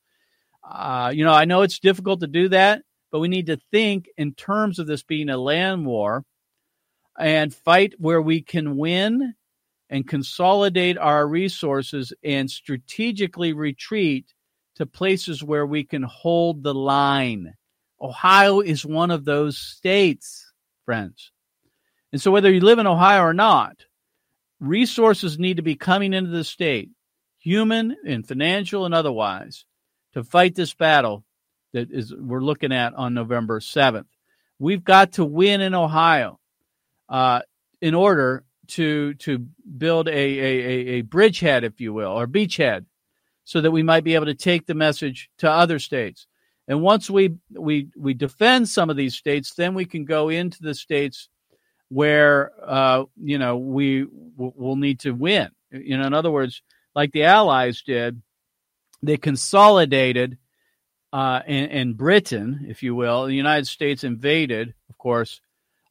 Uh, 0.69 1.13
you 1.15 1.23
know, 1.23 1.33
I 1.33 1.45
know 1.45 1.63
it's 1.63 1.79
difficult 1.79 2.19
to 2.23 2.27
do 2.27 2.49
that, 2.49 2.83
but 3.13 3.21
we 3.21 3.29
need 3.29 3.47
to 3.47 3.61
think 3.71 4.07
in 4.17 4.35
terms 4.35 4.81
of 4.81 4.89
this 4.89 5.05
being 5.05 5.29
a 5.29 5.39
land 5.39 5.87
war 5.87 6.25
and 7.17 7.55
fight 7.55 7.95
where 7.99 8.21
we 8.21 8.43
can 8.43 8.77
win 8.77 9.33
and 9.89 10.09
consolidate 10.09 10.99
our 10.99 11.25
resources 11.25 12.13
and 12.25 12.51
strategically 12.51 13.53
retreat 13.53 14.35
to 14.75 14.87
places 14.87 15.45
where 15.45 15.65
we 15.65 15.85
can 15.85 16.03
hold 16.03 16.65
the 16.65 16.75
line. 16.75 17.55
Ohio 18.01 18.61
is 18.61 18.85
one 18.85 19.11
of 19.11 19.25
those 19.25 19.59
states, 19.59 20.53
friends. 20.85 21.33
And 22.13 22.21
so, 22.21 22.31
whether 22.31 22.53
you 22.53 22.61
live 22.61 22.79
in 22.79 22.87
Ohio 22.87 23.23
or 23.23 23.35
not, 23.35 23.85
resources 24.61 25.39
need 25.39 25.57
to 25.57 25.63
be 25.63 25.75
coming 25.75 26.13
into 26.13 26.31
the 26.31 26.45
state, 26.45 26.91
human 27.39 27.97
and 28.07 28.27
financial 28.27 28.85
and 28.85 28.95
otherwise, 28.95 29.65
to 30.15 30.25
fight 30.25 30.55
this 30.55 30.75
battle 30.75 31.25
that 31.73 31.91
is 31.91 32.15
we're 32.15 32.41
looking 32.41 32.73
at 32.73 32.95
on 32.95 33.15
November 33.15 33.61
7th. 33.61 34.07
We've 34.59 34.85
got 34.85 35.13
to 35.13 35.25
win 35.25 35.61
in 35.61 35.75
Ohio 35.75 36.39
uh, 37.09 37.41
in 37.81 37.95
order 37.95 38.45
to 38.69 39.15
to 39.15 39.47
build 39.77 40.09
a, 40.09 40.13
a, 40.13 40.99
a 40.99 41.01
bridgehead, 41.03 41.65
if 41.65 41.81
you 41.81 41.93
will, 41.93 42.11
or 42.11 42.27
beachhead, 42.27 42.87
so 43.45 43.61
that 43.61 43.71
we 43.71 43.83
might 43.83 44.05
be 44.05 44.15
able 44.15 44.27
to 44.27 44.35
take 44.35 44.67
the 44.67 44.75
message 44.75 45.31
to 45.39 45.51
other 45.51 45.79
states. 45.79 46.27
And 46.69 46.83
once 46.83 47.09
we 47.09 47.37
we 47.53 47.89
we 47.97 48.15
defend 48.15 48.69
some 48.69 48.91
of 48.91 48.97
these 48.97 49.17
states, 49.17 49.55
then 49.55 49.75
we 49.75 49.85
can 49.85 50.05
go 50.05 50.29
into 50.29 50.63
the 50.63 50.75
states 50.75 51.29
where 51.89 52.53
uh, 52.65 53.05
you 53.21 53.39
know 53.39 53.57
we 53.57 54.07
will 54.37 54.77
need 54.77 55.01
to 55.01 55.13
win. 55.13 55.51
You 55.71 55.99
know, 55.99 56.07
in 56.07 56.15
other 56.15 56.31
words, 56.31 56.63
like 56.95 57.13
the 57.13 57.25
Allies 57.25 57.83
did, 57.83 58.21
they 59.03 59.17
consolidated 59.17 60.39
uh, 61.13 61.41
in, 61.47 61.65
in 61.71 61.93
Britain, 61.95 62.67
if 62.69 62.83
you 62.83 62.95
will. 62.95 63.27
The 63.27 63.35
United 63.35 63.67
States 63.67 64.05
invaded, 64.05 64.75
of 64.89 64.99
course, 64.99 65.41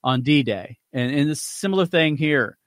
on 0.03 0.21
D 0.21 0.43
Day. 0.43 0.77
And, 0.91 1.11
in 1.11 1.29
a 1.29 1.35
similar 1.35 1.85
thing 1.85 2.17
here. 2.17 2.57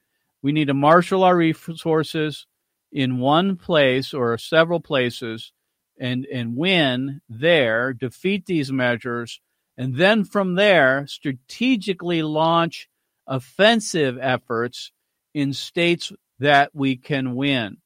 We 0.41 0.53
need 0.53 0.69
to 0.69 0.75
marshal 0.75 1.25
our 1.25 1.37
resources 1.37 2.47
in 2.93 3.19
one 3.19 3.57
place 3.57 4.15
or 4.15 4.39
several 4.39 4.81
places 4.81 5.53
and, 6.01 6.27
and 6.27 6.57
win 6.57 7.21
there, 7.29 7.93
defeat 7.93 8.47
these 8.47 8.71
measures, 8.71 9.41
and 9.77 9.97
then 9.97 10.25
from 10.25 10.55
there, 10.55 11.07
strategically 11.07 12.23
launch 12.23 12.89
offensive 13.27 14.19
efforts 14.21 14.91
in 15.35 15.53
states 15.53 16.13
that 16.41 16.71
we 16.75 16.97
can 16.97 17.35
win. 17.35 17.79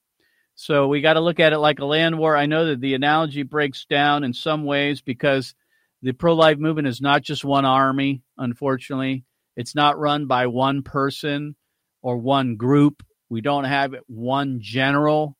So 0.55 0.87
we 0.87 1.01
got 1.01 1.14
to 1.14 1.20
look 1.20 1.40
at 1.40 1.53
it 1.53 1.59
like 1.59 1.81
a 1.81 1.85
land 1.85 2.18
war. 2.18 2.37
I 2.37 2.46
know 2.46 2.66
that 2.66 2.81
the 2.81 2.94
analogy 2.94 3.42
breaks 3.42 3.85
down 3.85 4.25
in 4.25 4.33
some 4.33 4.64
ways 4.64 5.01
because 5.01 5.55
the 6.03 6.12
pro 6.12 6.35
life 6.35 6.59
movement 6.59 6.88
is 6.88 7.01
not 7.01 7.22
just 7.22 7.44
one 7.44 7.64
army, 7.64 8.22
unfortunately. 8.38 9.25
It's 9.57 9.75
not 9.75 9.98
run 9.98 10.27
by 10.27 10.46
one 10.46 10.83
person 10.83 11.57
or 12.01 12.16
one 12.16 12.57
group. 12.57 13.03
We 13.29 13.40
don't 13.40 13.64
have 13.64 13.94
one 14.07 14.59
general. 14.61 15.37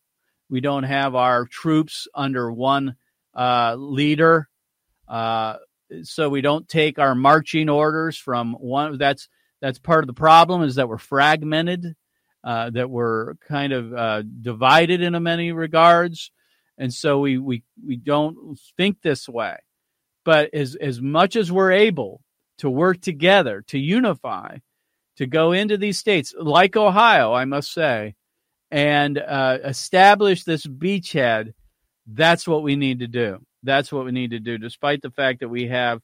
We 0.53 0.61
don't 0.61 0.83
have 0.83 1.15
our 1.15 1.47
troops 1.47 2.09
under 2.15 2.53
one 2.53 2.97
uh, 3.35 3.75
leader. 3.79 4.51
Uh, 5.09 5.57
so 6.03 6.29
we 6.29 6.43
don't 6.43 6.69
take 6.69 6.99
our 6.99 7.15
marching 7.15 7.71
orders 7.71 8.19
from 8.19 8.53
one. 8.61 8.99
That's 8.99 9.31
that's 9.63 9.79
part 9.79 10.05
of 10.05 10.09
the 10.09 10.13
problem 10.13 10.63
is 10.63 10.75
that 10.75 10.91
we're 10.91 10.99
fragmented, 10.99 11.97
uh, 12.45 12.69
that 12.69 12.91
we're 12.91 13.37
kind 13.49 13.73
of 13.73 13.95
uh, 13.95 14.23
divided 14.43 15.01
in 15.01 15.21
many 15.23 15.53
regards, 15.53 16.31
and 16.77 16.93
so 16.93 17.21
we 17.21 17.39
we 17.39 17.63
we 17.83 17.97
don't 17.97 18.59
think 18.77 19.01
this 19.01 19.27
way. 19.27 19.57
But 20.23 20.53
as 20.53 20.75
as 20.75 21.01
much 21.01 21.35
as 21.35 21.51
we're 21.51 21.73
able, 21.73 22.21
to 22.59 22.69
work 22.69 23.01
together, 23.01 23.65
to 23.69 23.79
unify, 23.79 24.59
to 25.17 25.27
go 25.27 25.53
into 25.53 25.79
these 25.79 25.97
states 25.97 26.35
like 26.39 26.77
Ohio, 26.77 27.33
I 27.33 27.47
must 27.47 27.73
say, 27.73 28.17
and 28.73 29.19
uh, 29.19 29.59
establish 29.65 30.45
this 30.45 30.67
beachhead. 30.67 31.53
That's 32.07 32.49
what 32.49 32.63
we 32.63 32.75
need 32.75 33.01
to 33.01 33.07
do. 33.07 33.39
That's 33.63 33.93
what 33.93 34.07
we 34.07 34.13
need 34.13 34.31
to 34.31 34.41
do, 34.41 34.57
despite 34.59 35.03
the 35.03 35.11
fact 35.11 35.41
that 35.41 35.49
we 35.49 35.69
have, 35.69 36.01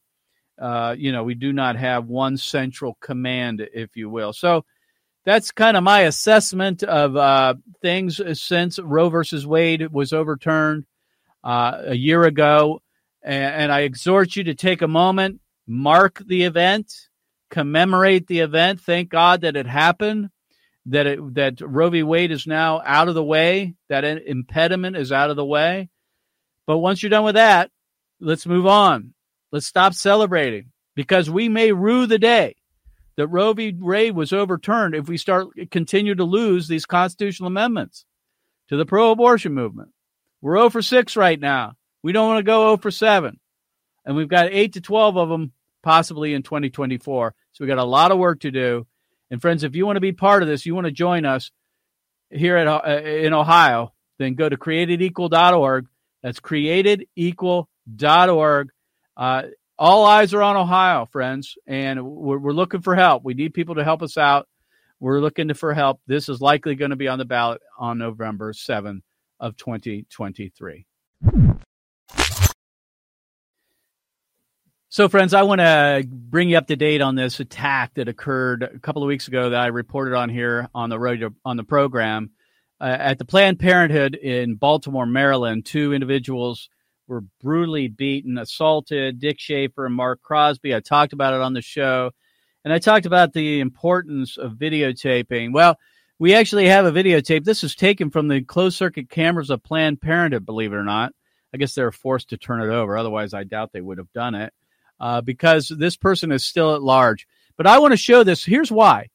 uh, 0.60 0.94
you 0.96 1.10
know, 1.10 1.24
we 1.24 1.34
do 1.34 1.52
not 1.52 1.76
have 1.76 2.06
one 2.06 2.36
central 2.36 2.98
command, 3.00 3.66
if 3.72 3.96
you 3.96 4.10
will. 4.10 4.34
So 4.34 4.66
that's 5.24 5.50
kind 5.50 5.76
of 5.78 5.82
my 5.82 6.02
assessment 6.02 6.82
of 6.82 7.16
uh, 7.16 7.54
things 7.80 8.20
since 8.40 8.78
Roe 8.78 9.08
versus 9.08 9.46
Wade 9.46 9.90
was 9.90 10.12
overturned 10.12 10.84
uh, 11.42 11.82
a 11.86 11.94
year 11.94 12.24
ago. 12.24 12.82
And, 13.22 13.54
and 13.54 13.72
I 13.72 13.80
exhort 13.80 14.36
you 14.36 14.44
to 14.44 14.54
take 14.54 14.82
a 14.82 14.88
moment 14.88 15.40
mark 15.66 16.22
the 16.26 16.44
event, 16.44 17.08
commemorate 17.50 18.26
the 18.26 18.40
event. 18.40 18.80
Thank 18.80 19.08
God 19.08 19.40
that 19.40 19.56
it 19.56 19.66
happened, 19.66 20.30
that 20.88 21.06
it, 21.06 21.34
that 21.34 21.60
Roe 21.60 21.90
v. 21.90 22.02
Wade 22.02 22.30
is 22.30 22.46
now 22.46 22.80
out 22.84 23.08
of 23.08 23.14
the 23.14 23.24
way, 23.24 23.74
that 23.88 24.04
impediment 24.04 24.96
is 24.96 25.12
out 25.12 25.30
of 25.30 25.36
the 25.36 25.44
way. 25.44 25.88
But 26.66 26.78
once 26.78 27.02
you're 27.02 27.10
done 27.10 27.24
with 27.24 27.34
that, 27.34 27.70
let's 28.20 28.46
move 28.46 28.66
on. 28.66 29.14
Let's 29.52 29.66
stop 29.66 29.94
celebrating 29.94 30.72
because 30.94 31.30
we 31.30 31.48
may 31.48 31.72
rue 31.72 32.06
the 32.06 32.18
day 32.18 32.56
that 33.16 33.28
Roe 33.28 33.52
v. 33.52 33.74
Wade 33.78 34.14
was 34.14 34.32
overturned 34.32 34.94
if 34.94 35.08
we 35.08 35.16
start 35.16 35.48
continue 35.70 36.14
to 36.14 36.24
lose 36.24 36.68
these 36.68 36.86
constitutional 36.86 37.48
amendments 37.48 38.04
to 38.68 38.76
the 38.76 38.86
pro-abortion 38.86 39.52
movement. 39.54 39.90
We're 40.40 40.56
0 40.56 40.70
for 40.70 40.82
6 40.82 41.16
right 41.16 41.38
now. 41.38 41.72
We 42.02 42.12
don't 42.12 42.28
want 42.28 42.38
to 42.38 42.44
go 42.44 42.68
0 42.68 42.76
for 42.78 42.90
7. 42.90 43.40
And 44.04 44.16
we've 44.16 44.28
got 44.28 44.52
8 44.52 44.74
to 44.74 44.80
12 44.80 45.16
of 45.16 45.28
them 45.28 45.52
possibly 45.82 46.34
in 46.34 46.42
2024. 46.42 47.34
So 47.52 47.64
we 47.64 47.68
got 47.68 47.78
a 47.78 47.84
lot 47.84 48.12
of 48.12 48.18
work 48.18 48.40
to 48.40 48.50
do. 48.50 48.86
And 49.30 49.40
friends, 49.40 49.64
if 49.64 49.76
you 49.76 49.86
want 49.86 49.96
to 49.96 50.00
be 50.00 50.12
part 50.12 50.42
of 50.42 50.48
this, 50.48 50.66
you 50.66 50.74
want 50.74 50.86
to 50.86 50.92
join 50.92 51.24
us 51.24 51.50
here 52.30 52.56
at 52.56 52.66
uh, 52.66 53.02
in 53.02 53.34
Ohio, 53.34 53.92
then 54.18 54.34
go 54.34 54.48
to 54.48 54.56
createdequal.org. 54.56 55.86
That's 56.22 56.40
createdequal.org. 56.40 58.68
Uh, 59.16 59.42
all 59.78 60.04
eyes 60.04 60.34
are 60.34 60.42
on 60.42 60.56
Ohio, 60.56 61.06
friends, 61.06 61.56
and 61.66 62.04
we're, 62.04 62.38
we're 62.38 62.52
looking 62.52 62.80
for 62.80 62.96
help. 62.96 63.24
We 63.24 63.34
need 63.34 63.54
people 63.54 63.76
to 63.76 63.84
help 63.84 64.02
us 64.02 64.16
out. 64.16 64.48
We're 65.00 65.20
looking 65.20 65.54
for 65.54 65.74
help. 65.74 66.00
This 66.06 66.28
is 66.28 66.40
likely 66.40 66.74
going 66.74 66.90
to 66.90 66.96
be 66.96 67.06
on 67.06 67.18
the 67.18 67.24
ballot 67.24 67.60
on 67.78 67.98
November 67.98 68.52
7th 68.52 69.02
of 69.38 69.56
2023. 69.56 70.86
So, 74.98 75.08
friends, 75.08 75.32
I 75.32 75.44
want 75.44 75.60
to 75.60 76.04
bring 76.10 76.48
you 76.48 76.58
up 76.58 76.66
to 76.66 76.74
date 76.74 77.00
on 77.00 77.14
this 77.14 77.38
attack 77.38 77.94
that 77.94 78.08
occurred 78.08 78.64
a 78.64 78.80
couple 78.80 79.00
of 79.00 79.06
weeks 79.06 79.28
ago 79.28 79.50
that 79.50 79.60
I 79.60 79.68
reported 79.68 80.12
on 80.16 80.28
here 80.28 80.68
on 80.74 80.90
the 80.90 80.98
radio, 80.98 81.30
on 81.44 81.56
the 81.56 81.62
program 81.62 82.30
uh, 82.80 82.96
at 82.98 83.16
the 83.16 83.24
Planned 83.24 83.60
Parenthood 83.60 84.16
in 84.16 84.56
Baltimore, 84.56 85.06
Maryland. 85.06 85.64
Two 85.64 85.92
individuals 85.92 86.68
were 87.06 87.20
brutally 87.40 87.86
beaten, 87.86 88.38
assaulted. 88.38 89.20
Dick 89.20 89.38
Schaefer 89.38 89.86
and 89.86 89.94
Mark 89.94 90.20
Crosby. 90.20 90.74
I 90.74 90.80
talked 90.80 91.12
about 91.12 91.32
it 91.32 91.42
on 91.42 91.52
the 91.52 91.62
show, 91.62 92.10
and 92.64 92.74
I 92.74 92.80
talked 92.80 93.06
about 93.06 93.32
the 93.32 93.60
importance 93.60 94.36
of 94.36 94.54
videotaping. 94.54 95.52
Well, 95.52 95.78
we 96.18 96.34
actually 96.34 96.66
have 96.66 96.86
a 96.86 96.90
videotape. 96.90 97.44
This 97.44 97.62
is 97.62 97.76
taken 97.76 98.10
from 98.10 98.26
the 98.26 98.42
closed 98.42 98.76
circuit 98.76 99.08
cameras 99.08 99.50
of 99.50 99.62
Planned 99.62 100.00
Parenthood. 100.00 100.44
Believe 100.44 100.72
it 100.72 100.76
or 100.76 100.82
not, 100.82 101.12
I 101.54 101.56
guess 101.58 101.76
they 101.76 101.84
were 101.84 101.92
forced 101.92 102.30
to 102.30 102.36
turn 102.36 102.60
it 102.62 102.74
over. 102.74 102.98
Otherwise, 102.98 103.32
I 103.32 103.44
doubt 103.44 103.70
they 103.72 103.80
would 103.80 103.98
have 103.98 104.12
done 104.12 104.34
it 104.34 104.52
uh, 105.00 105.20
because 105.20 105.68
this 105.68 105.96
person 105.96 106.32
is 106.32 106.44
still 106.44 106.74
at 106.74 106.82
large. 106.82 107.26
But 107.56 107.66
I 107.66 107.78
want 107.78 107.92
to 107.92 107.96
show 107.96 108.24
this. 108.24 108.44
Here's 108.44 108.72
why 108.72 109.08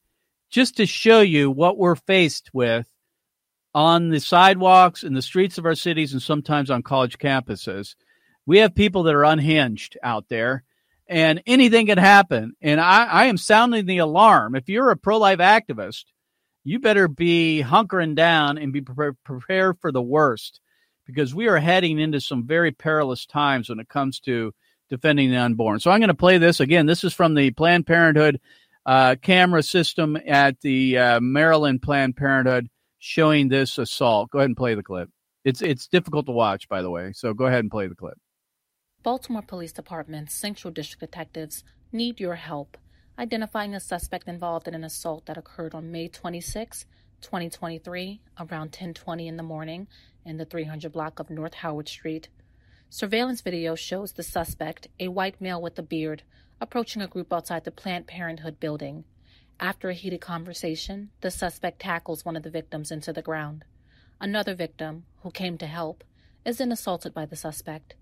just 0.50 0.78
to 0.78 0.86
show 0.86 1.22
you 1.22 1.50
what 1.50 1.80
we're 1.80 1.96
faced 1.96 2.52
with 2.54 2.88
on 3.74 4.10
the 4.10 4.20
sidewalks 4.20 5.04
in 5.04 5.16
the 5.16 5.22
streets 5.22 5.58
of 5.58 5.66
our 5.66 5.74
cities 5.74 6.14
and 6.14 6.22
sometimes 6.22 6.70
on 6.70 6.84
college 6.84 7.18
campuses. 7.18 7.96
We 8.46 8.60
have 8.60 8.76
people 8.76 9.04
that 9.04 9.16
are 9.16 9.24
unhinged 9.24 9.98
out 10.04 10.30
there 10.30 10.64
and 11.08 11.42
anything 11.48 11.88
can 11.88 11.98
happen. 11.98 12.54
And 12.62 12.80
I, 12.80 13.06
I 13.06 13.26
am 13.26 13.38
sounding 13.38 13.88
the 13.88 13.98
alarm. 13.98 14.56
If 14.56 14.70
you're 14.70 14.92
a 14.92 14.98
pro 14.98 15.18
life 15.18 15.40
activist, 15.40 16.06
you 16.64 16.80
better 16.80 17.08
be 17.08 17.64
hunkering 17.66 18.16
down 18.16 18.60
and 18.60 18.72
be 18.72 18.82
prepared 18.82 19.80
for 19.80 19.92
the 19.92 20.04
worst 20.04 20.62
because 21.06 21.34
we 21.34 21.48
are 21.48 21.58
heading 21.58 22.00
into 22.00 22.22
some 22.22 22.46
very 22.46 22.72
perilous 22.72 23.26
times 23.26 23.70
when 23.70 23.80
it 23.80 23.90
comes 23.90 24.20
to 24.22 24.54
defending 24.94 25.32
the 25.32 25.38
unborn. 25.38 25.80
So 25.80 25.90
I'm 25.90 26.00
going 26.00 26.10
to 26.10 26.14
play 26.14 26.38
this 26.38 26.60
again. 26.60 26.86
This 26.86 27.04
is 27.04 27.14
from 27.14 27.34
the 27.34 27.50
Planned 27.52 27.88
Parenthood 27.88 28.40
uh, 28.86 29.16
camera 29.22 29.64
system 29.64 30.18
at 30.28 30.62
the 30.62 30.98
uh, 30.98 31.20
Maryland 31.20 31.82
Planned 31.82 32.16
Parenthood 32.16 32.70
showing 33.00 33.50
this 33.50 33.80
assault. 33.80 34.30
Go 34.30 34.40
ahead 34.40 34.50
and 34.50 34.58
play 34.58 34.76
the 34.76 34.84
clip. 34.84 35.10
It's 35.44 35.62
it's 35.62 35.88
difficult 35.88 36.28
to 36.28 36.32
watch, 36.32 36.70
by 36.70 36.82
the 36.82 36.92
way. 36.92 37.12
So 37.14 37.34
go 37.34 37.46
ahead 37.46 37.60
and 37.60 37.72
play 37.72 37.88
the 37.88 37.96
clip. 37.96 38.18
Baltimore 39.02 39.42
Police 39.42 39.74
Department 39.74 40.32
Central 40.32 40.72
District 40.72 41.02
detectives 41.02 41.64
need 41.92 42.20
your 42.20 42.36
help 42.36 42.78
identifying 43.18 43.76
a 43.76 43.80
suspect 43.80 44.28
involved 44.28 44.68
in 44.68 44.74
an 44.74 44.84
assault 44.84 45.26
that 45.26 45.38
occurred 45.38 45.76
on 45.76 45.92
May 45.92 46.08
26, 46.08 46.86
2023, 47.22 48.22
around 48.40 48.72
10:20 48.72 49.28
in 49.28 49.38
the 49.38 49.44
morning 49.44 49.88
in 50.26 50.38
the 50.38 50.46
300 50.46 50.92
block 50.92 51.20
of 51.20 51.30
North 51.30 51.56
Howard 51.56 51.88
Street. 51.88 52.30
Surveillance 52.96 53.42
video 53.42 53.74
shows 53.74 54.12
the 54.12 54.22
suspect, 54.22 54.88
a 55.00 55.08
white 55.08 55.42
male 55.42 55.60
with 55.60 55.80
a 55.80 55.82
beard, 55.82 56.22
approaching 56.62 57.02
a 57.02 57.08
group 57.08 57.34
outside 57.34 57.64
the 57.64 57.72
Planned 57.72 58.06
Parenthood 58.06 58.60
building. 58.60 59.04
After 59.60 59.90
a 59.90 59.96
heated 59.96 60.22
conversation, 60.22 61.10
the 61.22 61.32
suspect 61.32 61.80
tackles 61.80 62.24
one 62.24 62.36
of 62.36 62.44
the 62.44 62.52
victims 62.52 62.92
into 62.92 63.12
the 63.12 63.24
ground. 63.24 63.66
Another 64.22 64.54
victim, 64.54 65.06
who 65.24 65.32
came 65.32 65.58
to 65.58 65.66
help, 65.66 66.04
is 66.46 66.60
then 66.60 66.72
assaulted 66.72 67.16
by 67.16 67.26
the 67.26 67.36
suspect. 67.36 67.96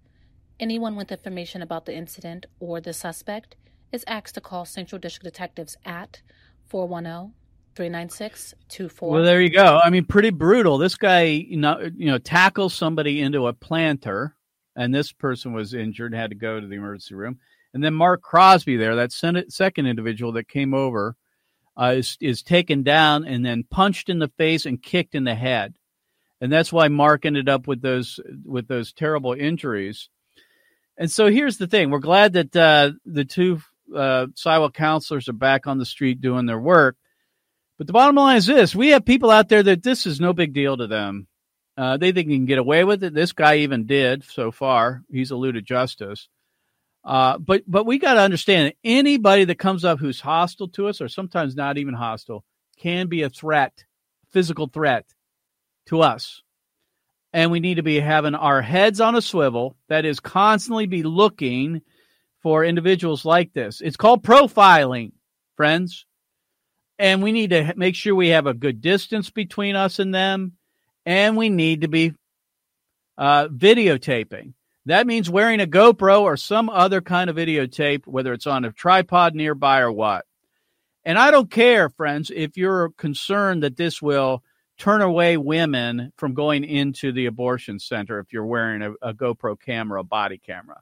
Anyone 0.59 0.97
with 0.97 1.09
information 1.09 1.61
about 1.61 1.85
the 1.85 1.95
incident 1.95 2.45
or 2.59 2.81
the 2.81 2.91
suspect 2.91 3.55
is 3.93 4.03
asked 4.07 4.35
to 4.35 4.41
call 4.41 4.65
Central 4.65 4.99
District 4.99 5.23
Detectives 5.23 5.77
at 5.85 6.21
410 6.67 7.33
396 7.75 8.55
Well, 8.99 9.23
there 9.23 9.41
you 9.41 9.51
go. 9.51 9.79
I 9.81 9.89
mean, 9.89 10.03
pretty 10.03 10.31
brutal. 10.31 10.77
This 10.77 10.95
guy, 10.95 11.21
you 11.21 11.55
know, 11.55 11.79
you 11.95 12.07
know, 12.07 12.17
tackles 12.17 12.73
somebody 12.73 13.21
into 13.21 13.47
a 13.47 13.53
planter 13.53 14.35
and 14.81 14.93
this 14.93 15.11
person 15.11 15.53
was 15.53 15.75
injured, 15.75 16.13
had 16.13 16.31
to 16.31 16.35
go 16.35 16.59
to 16.59 16.65
the 16.65 16.75
emergency 16.75 17.13
room. 17.13 17.39
And 17.73 17.83
then 17.83 17.93
Mark 17.93 18.21
Crosby, 18.21 18.77
there, 18.77 18.95
that 18.95 19.13
second 19.13 19.85
individual 19.85 20.31
that 20.33 20.47
came 20.47 20.73
over, 20.73 21.15
uh, 21.79 21.93
is 21.97 22.17
is 22.19 22.43
taken 22.43 22.83
down 22.83 23.23
and 23.23 23.45
then 23.45 23.63
punched 23.63 24.09
in 24.09 24.19
the 24.19 24.31
face 24.37 24.65
and 24.65 24.81
kicked 24.81 25.15
in 25.15 25.23
the 25.23 25.35
head, 25.35 25.75
and 26.41 26.51
that's 26.51 26.73
why 26.73 26.89
Mark 26.89 27.25
ended 27.25 27.47
up 27.47 27.65
with 27.67 27.81
those 27.81 28.19
with 28.43 28.67
those 28.67 28.91
terrible 28.91 29.33
injuries. 29.33 30.09
And 30.97 31.09
so 31.09 31.31
here's 31.31 31.57
the 31.57 31.67
thing: 31.67 31.89
we're 31.89 31.99
glad 31.99 32.33
that 32.33 32.55
uh, 32.55 32.91
the 33.05 33.23
two 33.23 33.61
uh, 33.95 34.27
counselors 34.73 35.29
are 35.29 35.33
back 35.33 35.65
on 35.65 35.77
the 35.77 35.85
street 35.85 36.19
doing 36.19 36.45
their 36.45 36.59
work. 36.59 36.97
But 37.77 37.87
the 37.87 37.93
bottom 37.93 38.15
line 38.15 38.37
is 38.37 38.47
this: 38.47 38.75
we 38.75 38.89
have 38.89 39.05
people 39.05 39.31
out 39.31 39.47
there 39.47 39.63
that 39.63 39.81
this 39.83 40.05
is 40.05 40.19
no 40.19 40.33
big 40.33 40.53
deal 40.53 40.75
to 40.75 40.87
them. 40.87 41.27
Uh, 41.81 41.97
they 41.97 42.11
think 42.11 42.29
he 42.29 42.35
can 42.35 42.45
get 42.45 42.59
away 42.59 42.83
with 42.83 43.03
it. 43.03 43.11
This 43.11 43.31
guy 43.31 43.57
even 43.57 43.87
did 43.87 44.23
so 44.23 44.51
far. 44.51 45.03
He's 45.09 45.31
eluded 45.31 45.65
justice. 45.65 46.29
Uh, 47.03 47.39
but 47.39 47.63
but 47.65 47.87
we 47.87 47.97
got 47.97 48.13
to 48.13 48.19
understand 48.19 48.75
anybody 48.83 49.45
that 49.45 49.57
comes 49.57 49.83
up 49.83 49.97
who's 49.97 50.21
hostile 50.21 50.67
to 50.67 50.87
us, 50.89 51.01
or 51.01 51.09
sometimes 51.09 51.55
not 51.55 51.79
even 51.79 51.95
hostile, 51.95 52.45
can 52.77 53.07
be 53.07 53.23
a 53.23 53.31
threat, 53.31 53.83
physical 54.29 54.67
threat 54.67 55.07
to 55.87 56.01
us. 56.01 56.43
And 57.33 57.49
we 57.49 57.59
need 57.59 57.75
to 57.75 57.83
be 57.83 57.99
having 57.99 58.35
our 58.35 58.61
heads 58.61 59.01
on 59.01 59.15
a 59.15 59.21
swivel. 59.21 59.75
That 59.89 60.05
is, 60.05 60.19
constantly 60.19 60.85
be 60.85 61.01
looking 61.01 61.81
for 62.43 62.63
individuals 62.63 63.25
like 63.25 63.53
this. 63.53 63.81
It's 63.81 63.97
called 63.97 64.21
profiling, 64.21 65.13
friends. 65.57 66.05
And 66.99 67.23
we 67.23 67.31
need 67.31 67.49
to 67.49 67.73
make 67.75 67.95
sure 67.95 68.13
we 68.13 68.27
have 68.27 68.45
a 68.45 68.53
good 68.53 68.81
distance 68.81 69.31
between 69.31 69.75
us 69.75 69.97
and 69.97 70.13
them 70.13 70.57
and 71.05 71.37
we 71.37 71.49
need 71.49 71.81
to 71.81 71.87
be 71.87 72.13
uh, 73.17 73.47
videotaping. 73.47 74.53
That 74.85 75.05
means 75.05 75.29
wearing 75.29 75.61
a 75.61 75.67
GoPro 75.67 76.21
or 76.21 76.37
some 76.37 76.69
other 76.69 77.01
kind 77.01 77.29
of 77.29 77.35
videotape, 77.35 78.07
whether 78.07 78.33
it's 78.33 78.47
on 78.47 78.65
a 78.65 78.71
tripod 78.71 79.35
nearby 79.35 79.81
or 79.81 79.91
what. 79.91 80.25
And 81.03 81.17
I 81.17 81.31
don't 81.31 81.49
care, 81.49 81.89
friends, 81.89 82.31
if 82.33 82.57
you're 82.57 82.89
concerned 82.91 83.63
that 83.63 83.77
this 83.77 84.01
will 84.01 84.43
turn 84.77 85.01
away 85.01 85.37
women 85.37 86.11
from 86.17 86.33
going 86.33 86.63
into 86.63 87.11
the 87.11 87.27
abortion 87.27 87.77
center 87.77 88.19
if 88.19 88.33
you're 88.33 88.45
wearing 88.45 88.81
a, 88.81 88.93
a 89.01 89.13
GoPro 89.13 89.59
camera, 89.59 89.99
a 89.99 90.03
body 90.03 90.39
camera. 90.39 90.81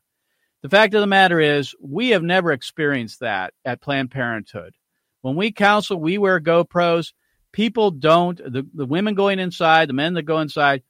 The 0.62 0.70
fact 0.70 0.94
of 0.94 1.02
the 1.02 1.08
matter 1.08 1.40
is, 1.40 1.76
we 1.82 2.10
have 2.10 2.24
never 2.24 2.52
experienced 2.52 3.22
that 3.22 3.54
at 3.66 3.82
Planned 3.82 4.12
Parenthood. 4.12 4.76
When 5.22 5.36
we 5.36 5.52
counsel, 5.52 6.00
we 6.00 6.18
wear 6.18 6.40
GoPros 6.40 7.14
people 7.52 7.92
don't 7.92 8.38
the, 8.38 8.66
the 8.74 8.86
women 8.86 9.16
going 9.16 9.40
inside 9.40 9.90
the 9.90 9.94
men 9.94 10.14
that 10.14 10.24
go 10.24 10.40
inside 10.40 10.84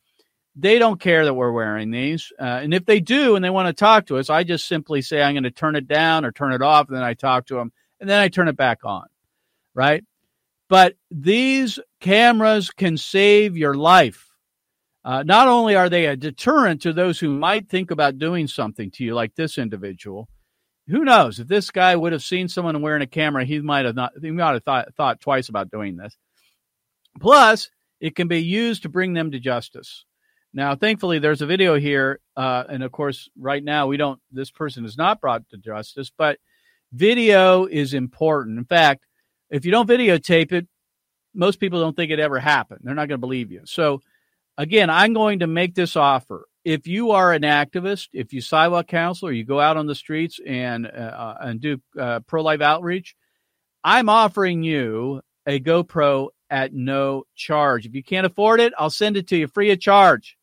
they 0.55 0.79
don't 0.79 0.99
care 0.99 1.23
that 1.23 1.35
we're 1.35 1.53
wearing 1.53 1.89
these. 1.89 2.33
Uh, 2.37 2.43
and 2.43 2.73
if 2.73 2.85
they 2.85 2.99
do 2.99 3.35
and 3.35 3.45
they 3.45 3.49
want 3.49 3.67
to 3.67 3.73
talk 3.73 4.07
to 4.07 4.17
us 4.17 4.29
i 4.29 4.43
just 4.43 4.67
simply 4.67 5.01
say 5.01 5.21
i'm 5.21 5.33
going 5.33 5.43
to 5.43 5.51
turn 5.51 5.75
it 5.75 5.87
down 5.87 6.25
or 6.25 6.31
turn 6.31 6.53
it 6.53 6.61
off 6.61 6.87
and 6.87 6.97
then 6.97 7.03
i 7.03 7.13
talk 7.13 7.45
to 7.45 7.55
them 7.55 7.71
and 7.99 8.09
then 8.09 8.19
i 8.19 8.27
turn 8.27 8.47
it 8.47 8.57
back 8.57 8.79
on 8.83 9.05
right? 9.79 10.03
But 10.67 10.95
these 11.09 11.79
cameras 11.99 12.69
can 12.69 12.97
save 12.97 13.57
your 13.57 13.75
life. 13.75 14.27
Uh, 15.03 15.23
not 15.23 15.47
only 15.47 15.75
are 15.75 15.89
they 15.89 16.05
a 16.05 16.17
deterrent 16.17 16.81
to 16.81 16.93
those 16.93 17.19
who 17.19 17.29
might 17.29 17.69
think 17.69 17.89
about 17.89 18.19
doing 18.19 18.47
something 18.47 18.91
to 18.91 19.03
you 19.03 19.15
like 19.15 19.33
this 19.35 19.57
individual 19.57 20.27
who 20.87 21.05
knows? 21.05 21.39
If 21.39 21.47
this 21.47 21.69
guy 21.69 21.95
would 21.95 22.13
have 22.13 22.23
seen 22.23 22.47
someone 22.47 22.81
wearing 22.81 23.03
a 23.03 23.07
camera 23.07 23.45
he 23.45 23.59
might 23.61 23.85
have 23.85 23.95
not 23.95 24.11
he 24.19 24.31
might 24.31 24.53
have 24.53 24.63
thought, 24.63 24.95
thought 24.95 25.21
twice 25.21 25.47
about 25.47 25.69
doing 25.69 25.95
this 25.95 26.17
Plus, 27.19 27.69
it 27.99 28.15
can 28.15 28.27
be 28.27 28.41
used 28.41 28.83
to 28.83 28.89
bring 28.89 29.13
them 29.13 29.31
to 29.31 29.39
justice. 29.39 30.05
Now, 30.53 30.75
thankfully, 30.75 31.19
there's 31.19 31.41
a 31.41 31.45
video 31.45 31.79
here, 31.79 32.19
uh, 32.35 32.63
and 32.67 32.81
of 32.81 32.91
course, 32.91 33.29
right 33.37 33.63
now 33.63 33.87
we 33.87 33.97
don't. 33.97 34.19
This 34.31 34.49
person 34.49 34.83
is 34.83 34.97
not 34.97 35.21
brought 35.21 35.47
to 35.49 35.57
justice, 35.57 36.11
but 36.15 36.39
video 36.91 37.65
is 37.65 37.93
important. 37.93 38.57
In 38.57 38.65
fact, 38.65 39.05
if 39.51 39.65
you 39.65 39.71
don't 39.71 39.87
videotape 39.87 40.51
it, 40.51 40.67
most 41.35 41.59
people 41.59 41.79
don't 41.79 41.95
think 41.95 42.11
it 42.11 42.19
ever 42.19 42.39
happened. 42.39 42.81
They're 42.83 42.95
not 42.95 43.07
going 43.07 43.19
to 43.19 43.27
believe 43.27 43.51
you. 43.51 43.61
So, 43.65 44.01
again, 44.57 44.89
I'm 44.89 45.13
going 45.13 45.39
to 45.39 45.47
make 45.47 45.75
this 45.75 45.95
offer. 45.95 46.47
If 46.65 46.87
you 46.87 47.11
are 47.11 47.31
an 47.31 47.43
activist, 47.43 48.09
if 48.11 48.33
you 48.33 48.41
sidewalk 48.41 48.87
counsel, 48.87 49.27
or 49.27 49.31
you 49.31 49.45
go 49.45 49.59
out 49.59 49.77
on 49.77 49.85
the 49.85 49.95
streets 49.95 50.39
and 50.45 50.87
uh, 50.87 51.35
and 51.39 51.61
do 51.61 51.79
uh, 51.97 52.21
pro 52.21 52.41
life 52.41 52.61
outreach, 52.61 53.15
I'm 53.83 54.09
offering 54.09 54.63
you 54.63 55.21
a 55.45 55.59
GoPro 55.59 56.29
at 56.49 56.73
no 56.73 57.23
charge. 57.35 57.85
If 57.85 57.95
you 57.95 58.03
can't 58.03 58.25
afford 58.25 58.59
it, 58.59 58.73
I'll 58.77 58.89
send 58.89 59.17
it 59.17 59.27
to 59.27 59.37
you 59.37 59.47
free 59.47 59.71
of 59.71 59.79
charge. 59.79 60.37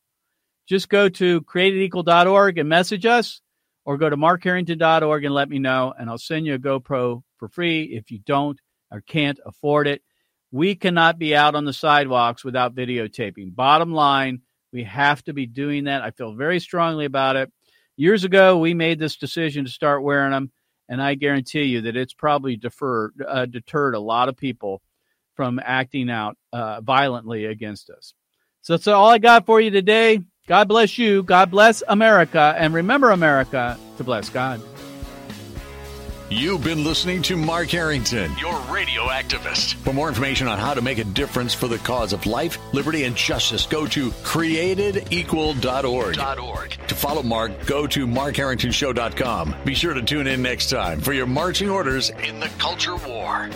Just 0.67 0.89
go 0.89 1.09
to 1.09 1.41
createdequal.org 1.41 2.57
and 2.57 2.69
message 2.69 3.05
us, 3.05 3.41
or 3.85 3.97
go 3.97 4.09
to 4.09 4.17
markharrington.org 4.17 5.23
and 5.23 5.33
let 5.33 5.49
me 5.49 5.59
know, 5.59 5.93
and 5.97 6.09
I'll 6.09 6.17
send 6.17 6.45
you 6.45 6.55
a 6.55 6.59
GoPro 6.59 7.23
for 7.37 7.47
free 7.47 7.83
if 7.83 8.11
you 8.11 8.19
don't 8.19 8.59
or 8.91 9.01
can't 9.01 9.39
afford 9.45 9.87
it. 9.87 10.01
We 10.51 10.75
cannot 10.75 11.19
be 11.19 11.35
out 11.35 11.55
on 11.55 11.65
the 11.65 11.73
sidewalks 11.73 12.43
without 12.43 12.75
videotaping. 12.75 13.55
Bottom 13.55 13.93
line, 13.93 14.41
we 14.73 14.83
have 14.83 15.23
to 15.23 15.33
be 15.33 15.45
doing 15.45 15.85
that. 15.85 16.01
I 16.01 16.11
feel 16.11 16.33
very 16.33 16.59
strongly 16.59 17.05
about 17.05 17.35
it. 17.37 17.51
Years 17.95 18.23
ago, 18.25 18.57
we 18.57 18.73
made 18.73 18.99
this 18.99 19.17
decision 19.17 19.65
to 19.65 19.71
start 19.71 20.03
wearing 20.03 20.31
them, 20.31 20.51
and 20.89 21.01
I 21.01 21.15
guarantee 21.15 21.63
you 21.63 21.81
that 21.81 21.95
it's 21.95 22.13
probably 22.13 22.57
deferred, 22.57 23.13
uh, 23.25 23.45
deterred 23.45 23.95
a 23.95 23.99
lot 23.99 24.29
of 24.29 24.37
people 24.37 24.81
from 25.37 25.61
acting 25.63 26.09
out 26.09 26.35
uh, 26.51 26.81
violently 26.81 27.45
against 27.45 27.89
us. 27.89 28.13
So 28.61 28.73
that's 28.73 28.87
all 28.87 29.09
I 29.09 29.19
got 29.19 29.45
for 29.45 29.61
you 29.61 29.71
today. 29.71 30.19
God 30.47 30.67
bless 30.67 30.97
you. 30.97 31.23
God 31.23 31.51
bless 31.51 31.83
America. 31.87 32.53
And 32.57 32.73
remember, 32.73 33.11
America, 33.11 33.77
to 33.97 34.03
bless 34.03 34.29
God. 34.29 34.61
You've 36.29 36.61
been 36.61 36.83
listening 36.83 37.21
to 37.23 37.37
Mark 37.37 37.69
Harrington, 37.69 38.29
your 38.37 38.59
radio 38.63 39.03
activist. 39.03 39.75
For 39.75 39.93
more 39.93 40.09
information 40.09 40.49
on 40.49 40.59
how 40.59 40.73
to 40.73 40.81
make 40.81 40.97
a 40.97 41.05
difference 41.05 41.53
for 41.53 41.69
the 41.69 41.77
cause 41.77 42.11
of 42.11 42.25
life, 42.25 42.57
liberty, 42.73 43.05
and 43.05 43.15
justice, 43.15 43.65
go 43.65 43.87
to 43.87 44.09
createdequal.org. 44.09 46.87
To 46.87 46.95
follow 46.95 47.23
Mark, 47.23 47.65
go 47.65 47.87
to 47.87 48.05
markharringtonshow.com. 48.05 49.55
Be 49.63 49.73
sure 49.73 49.93
to 49.93 50.01
tune 50.01 50.27
in 50.27 50.41
next 50.41 50.69
time 50.69 50.99
for 50.99 51.13
your 51.13 51.27
marching 51.27 51.69
orders 51.69 52.09
in 52.09 52.41
the 52.41 52.49
culture 52.57 52.97
war. 52.97 53.49